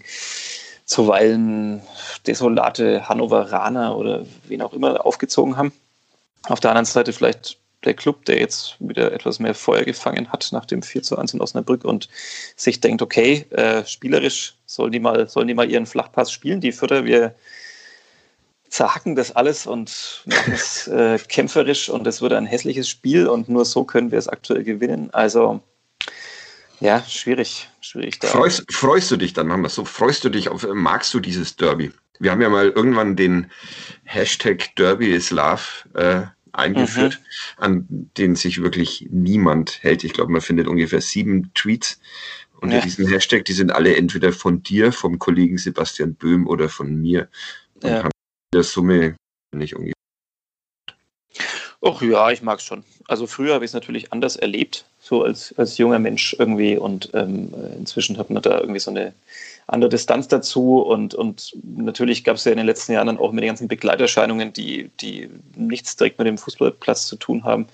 [0.85, 1.81] zuweilen
[2.27, 5.71] desolate Hannoveraner oder wen auch immer aufgezogen haben.
[6.43, 10.49] Auf der anderen Seite vielleicht der Club, der jetzt wieder etwas mehr Feuer gefangen hat
[10.51, 12.09] nach dem 4 zu 1 in Osnabrück und
[12.55, 16.61] sich denkt, okay, äh, spielerisch sollen die, mal, sollen die mal ihren Flachpass spielen.
[16.61, 17.35] Die Vierter, wir
[18.73, 23.47] zerhacken das alles und machen es äh, kämpferisch und es wird ein hässliches Spiel und
[23.47, 25.09] nur so können wir es aktuell gewinnen.
[25.13, 25.61] Also
[26.79, 28.19] ja, schwierig, schwierig.
[28.19, 28.29] Da.
[28.29, 31.55] Freust, freust du dich dann, machen wir so, freust du dich auf, magst du dieses
[31.55, 31.91] Derby?
[32.19, 33.51] Wir haben ja mal irgendwann den
[34.05, 35.61] Hashtag Derby is Love
[35.93, 37.19] äh, eingeführt,
[37.57, 37.63] mhm.
[37.63, 37.85] an
[38.17, 40.03] den sich wirklich niemand hält.
[40.03, 41.99] Ich glaube, man findet ungefähr sieben Tweets
[42.59, 42.81] unter ja.
[42.81, 43.45] diesem Hashtag.
[43.45, 47.29] Die sind alle entweder von dir, vom Kollegen Sebastian Böhm oder von mir.
[47.83, 48.09] Ja.
[48.53, 49.15] Der Summe
[49.53, 49.93] nicht ungefähr.
[51.85, 52.83] Ach ja, ich mag es schon.
[53.07, 57.09] Also früher habe ich es natürlich anders erlebt so als, als junger Mensch irgendwie und
[57.13, 59.13] ähm, inzwischen hat man da irgendwie so eine
[59.67, 63.31] andere Distanz dazu und, und natürlich gab es ja in den letzten Jahren dann auch
[63.31, 67.67] mit den ganzen Begleiterscheinungen, die, die nichts direkt mit dem Fußballplatz zu tun haben,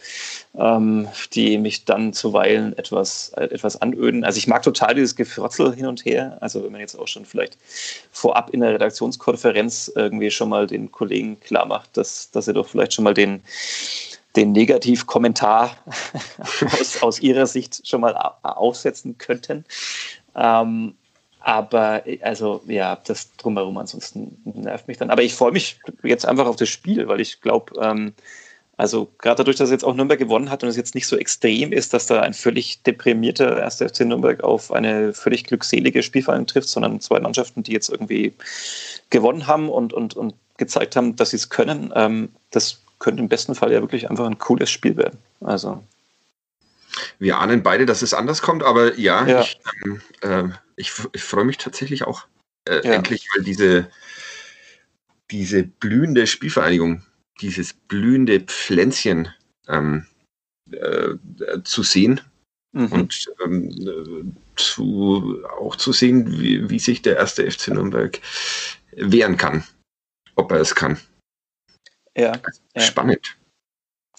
[0.58, 4.24] ähm, die mich dann zuweilen etwas, etwas anöden.
[4.24, 6.38] Also ich mag total dieses Gefrotzel hin und her.
[6.42, 7.58] Also wenn man jetzt auch schon vielleicht
[8.12, 12.68] vorab in der Redaktionskonferenz irgendwie schon mal den Kollegen klar macht, dass, dass er doch
[12.68, 13.42] vielleicht schon mal den
[14.36, 15.76] den Negativkommentar
[16.80, 18.14] aus, aus Ihrer Sicht schon mal
[18.44, 19.66] aufsetzen könnten.
[20.36, 20.94] Ähm,
[21.40, 25.10] aber also ja, das drumherum ansonsten nervt mich dann.
[25.10, 28.14] Aber ich freue mich jetzt einfach auf das Spiel, weil ich glaube, ähm,
[28.80, 31.74] also gerade dadurch, dass jetzt auch Nürnberg gewonnen hat und es jetzt nicht so extrem
[31.74, 33.78] ist, dass da ein völlig deprimierter 1.
[33.78, 38.34] FC Nürnberg auf eine völlig glückselige Spielvereinigung trifft, sondern zwei Mannschaften, die jetzt irgendwie
[39.10, 41.92] gewonnen haben und, und, und gezeigt haben, dass sie es können.
[41.96, 45.20] Ähm, das könnte im besten Fall ja wirklich einfach ein cooles Spiel werden.
[45.42, 45.84] Also.
[47.20, 49.42] Wir ahnen beide, dass es anders kommt, aber ja, ja.
[49.42, 52.26] ich, ähm, äh, ich, ich freue mich tatsächlich auch
[52.68, 52.94] äh, ja.
[52.94, 53.90] endlich mal diese,
[55.32, 57.04] diese blühende Spielvereinigung,
[57.42, 59.34] dieses blühende Pflänzchen
[59.68, 60.06] ähm,
[60.72, 61.16] äh,
[61.64, 62.22] zu sehen
[62.72, 62.92] mhm.
[62.92, 68.20] und ähm, zu, auch zu sehen, wie, wie sich der erste FC Nürnberg
[68.92, 69.64] wehren kann,
[70.36, 71.00] ob er es kann.
[72.18, 72.40] Ja,
[72.78, 73.39] Spannend.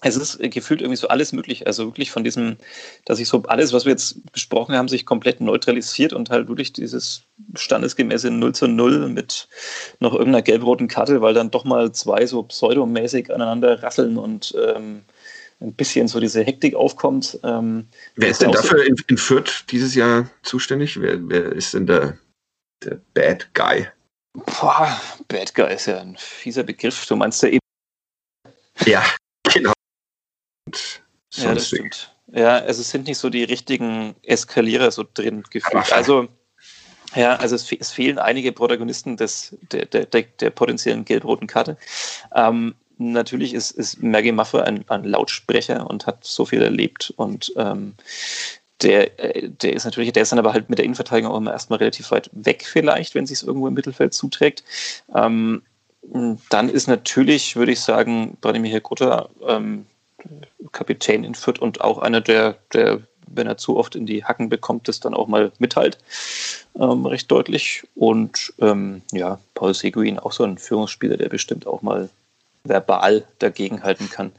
[0.02, 1.66] Es ist gefühlt irgendwie so alles möglich.
[1.66, 2.56] Also wirklich von diesem,
[3.04, 6.72] dass sich so alles, was wir jetzt besprochen haben, sich komplett neutralisiert und halt wirklich
[6.72, 7.22] dieses
[7.54, 9.48] standesgemäße 0 zu 0 mit
[9.98, 15.02] noch irgendeiner gelb-roten Karte, weil dann doch mal zwei so pseudomäßig aneinander rasseln und ähm,
[15.60, 17.38] ein bisschen so diese Hektik aufkommt.
[17.42, 17.86] Ähm,
[18.16, 20.98] wer ist denn dafür in, in Fürth dieses Jahr zuständig?
[21.00, 22.16] Wer, wer ist denn der,
[22.82, 23.86] der Bad Guy?
[24.32, 24.98] Boah,
[25.28, 27.04] Bad Guy ist ja ein fieser Begriff.
[27.06, 27.60] Du meinst ja eben
[28.86, 29.04] ja,
[31.34, 31.48] genau.
[31.48, 32.14] ja, das stimmt.
[32.32, 35.92] Ja, also es sind nicht so die richtigen Eskalierer so drin gefühlt.
[35.92, 36.28] Also,
[37.14, 41.76] ja, also es, es, fehlen einige Protagonisten des, der, der, der, der potenziellen gelb-roten Karte.
[42.34, 47.52] Ähm, natürlich ist, ist Maggie Maffe ein, ein, Lautsprecher und hat so viel erlebt und
[47.56, 47.94] ähm,
[48.82, 51.52] der, äh, der ist natürlich, der ist dann aber halt mit der Innenverteidigung auch immer
[51.52, 54.62] erstmal relativ weit weg vielleicht, wenn sich es irgendwo im Mittelfeld zuträgt.
[55.14, 55.62] Ähm,
[56.48, 59.86] dann ist natürlich, würde ich sagen, Branimir Grutter ähm,
[60.72, 64.48] Kapitän in Fürth und auch einer, der, der, wenn er zu oft in die Hacken
[64.48, 65.98] bekommt, das dann auch mal mitteilt,
[66.78, 67.84] ähm, recht deutlich.
[67.94, 72.08] Und ähm, ja, Paul Seguin, auch so ein Führungsspieler, der bestimmt auch mal
[72.64, 74.32] verbal dagegenhalten kann.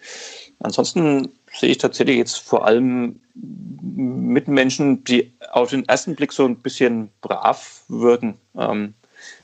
[0.60, 1.30] Ansonsten
[1.60, 7.10] sehe ich tatsächlich jetzt vor allem Mitmenschen, die auf den ersten Blick so ein bisschen
[7.22, 8.38] brav wirken.
[8.56, 8.94] Ähm,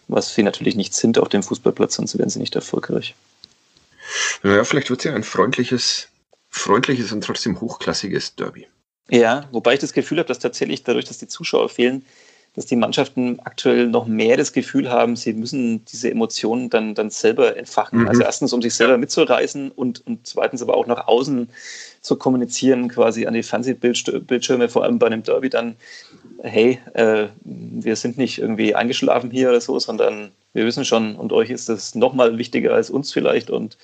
[0.07, 3.15] was sie natürlich nicht sind auf dem Fußballplatz, sonst wären sie nicht erfolgreich.
[4.43, 6.07] Naja, vielleicht wird es ja ein freundliches,
[6.49, 8.67] freundliches und trotzdem hochklassiges Derby.
[9.09, 12.03] Ja, wobei ich das Gefühl habe, dass tatsächlich dadurch, dass die Zuschauer fehlen,
[12.57, 17.11] dass die Mannschaften aktuell noch mehr das Gefühl haben, sie müssen diese Emotionen dann, dann
[17.11, 17.99] selber entfachen.
[17.99, 18.07] Mhm.
[18.07, 21.49] Also erstens, um sich selber mitzureißen und, und zweitens aber auch nach außen
[22.01, 25.75] zu kommunizieren, quasi an die Fernsehbildschirme, vor allem bei einem Derby dann,
[26.41, 31.33] hey, äh, wir sind nicht irgendwie eingeschlafen hier oder so, sondern wir wissen schon und
[31.33, 33.77] euch ist das nochmal wichtiger als uns vielleicht und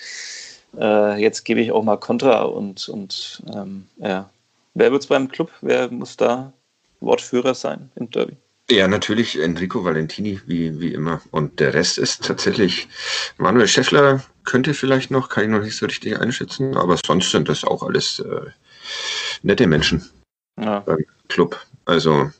[0.77, 4.29] äh, jetzt gebe ich auch mal Kontra und, und ähm, ja.
[4.75, 5.51] Wer wird es beim Club?
[5.61, 6.51] Wer muss da
[6.99, 8.35] Wortführer sein im Derby?
[8.71, 11.21] Ja, natürlich Enrico Valentini, wie, wie immer.
[11.31, 12.87] Und der Rest ist tatsächlich
[13.37, 17.49] Manuel Schäffler, könnte vielleicht noch, kann ich noch nicht so richtig einschätzen, aber sonst sind
[17.49, 18.49] das auch alles äh,
[19.41, 20.09] nette Menschen
[20.59, 20.79] ja.
[20.79, 21.59] beim Club.
[21.85, 22.31] Also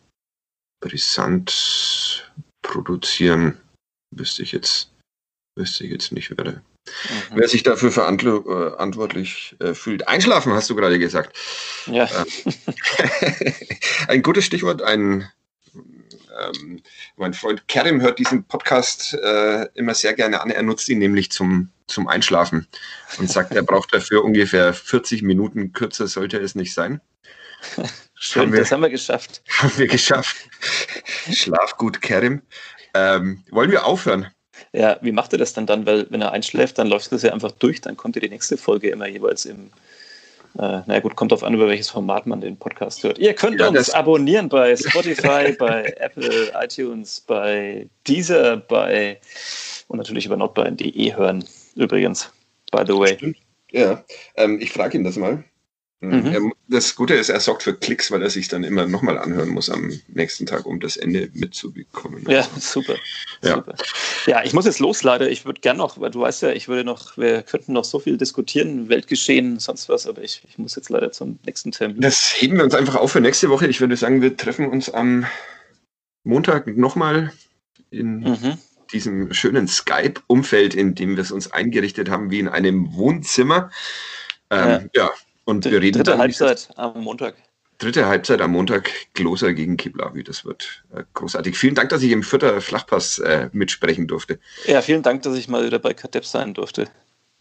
[0.80, 2.32] brisant
[2.62, 3.58] produzieren
[4.12, 4.92] wüsste ich jetzt,
[5.56, 7.38] wüsste ich jetzt nicht, wer, mhm.
[7.38, 10.08] wer sich dafür verantwortlich äh, fühlt.
[10.08, 11.36] Einschlafen, hast du gerade gesagt.
[11.88, 12.10] Ja.
[12.46, 12.54] Ähm,
[14.08, 15.28] ein gutes Stichwort, ein
[16.40, 16.82] ähm,
[17.16, 20.50] mein Freund Kerim hört diesen Podcast äh, immer sehr gerne an.
[20.50, 22.68] Er nutzt ihn nämlich zum, zum Einschlafen
[23.20, 25.74] und sagt, er braucht dafür ungefähr 40 Minuten.
[25.74, 27.02] Kürzer sollte es nicht sein.
[28.16, 29.44] Schön, haben wir, das haben wir geschafft.
[29.50, 30.38] Haben wir geschafft.
[31.32, 32.42] Schlaf gut, Kerim.
[32.94, 34.28] Ähm, wollen wir aufhören?
[34.72, 35.86] Ja, wie macht er das dann dann?
[35.86, 38.58] Weil wenn er einschläft, dann läuft das ja einfach durch, dann kommt ja die nächste
[38.58, 39.72] Folge immer jeweils im
[40.60, 43.18] äh, na gut, kommt auf an, über welches Format man den Podcast hört.
[43.18, 49.20] Ihr könnt ja, uns abonnieren bei Spotify, bei Apple, iTunes, bei Deezer, bei
[49.88, 51.44] und natürlich über notbayern.de hören.
[51.76, 52.32] Übrigens,
[52.72, 53.16] by the way.
[53.16, 53.38] Stimmt.
[53.72, 54.04] Ja,
[54.36, 55.44] ähm, ich frage ihn das mal.
[56.04, 56.54] Mhm.
[56.68, 59.70] Das Gute ist, er sorgt für Klicks, weil er sich dann immer nochmal anhören muss
[59.70, 62.26] am nächsten Tag, um das Ende mitzubekommen.
[62.28, 62.96] Ja, super.
[63.42, 63.56] Ja.
[63.56, 63.76] super.
[64.28, 65.30] Ja, ich muss jetzt los, leider.
[65.30, 68.00] Ich würde gerne noch, weil du weißt ja, ich würde noch, wir könnten noch so
[68.00, 72.02] viel diskutieren, Weltgeschehen, sonst was, aber ich, ich muss jetzt leider zum nächsten Termin.
[72.02, 73.68] Das heben wir uns einfach auf für nächste Woche.
[73.68, 75.26] Ich würde sagen, wir treffen uns am
[76.26, 77.32] Montag nochmal
[77.92, 78.58] in mhm.
[78.92, 83.72] diesem schönen Skype-Umfeld, in dem wir es uns eingerichtet haben, wie in einem Wohnzimmer.
[84.50, 85.06] Ähm, ja.
[85.06, 85.12] ja
[85.46, 87.36] und wir reden dritte Halbzeit am Montag.
[87.80, 90.24] Dritte Halbzeit am Montag, Gloser gegen Kiblavi.
[90.24, 91.58] Das wird äh, großartig.
[91.58, 94.40] Vielen Dank, dass ich im vierter Flachpass äh, mitsprechen durfte.
[94.66, 96.88] Ja, vielen Dank, dass ich mal wieder bei Kadepp sein durfte.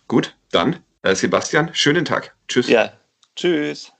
[0.08, 2.34] Gut, dann, äh, Sebastian, schönen Tag.
[2.48, 2.68] Tschüss.
[2.68, 2.92] Ja,
[3.36, 3.92] tschüss.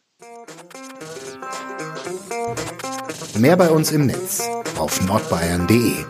[3.39, 4.49] Mehr bei uns im Netz
[4.79, 6.05] auf nordbayern.de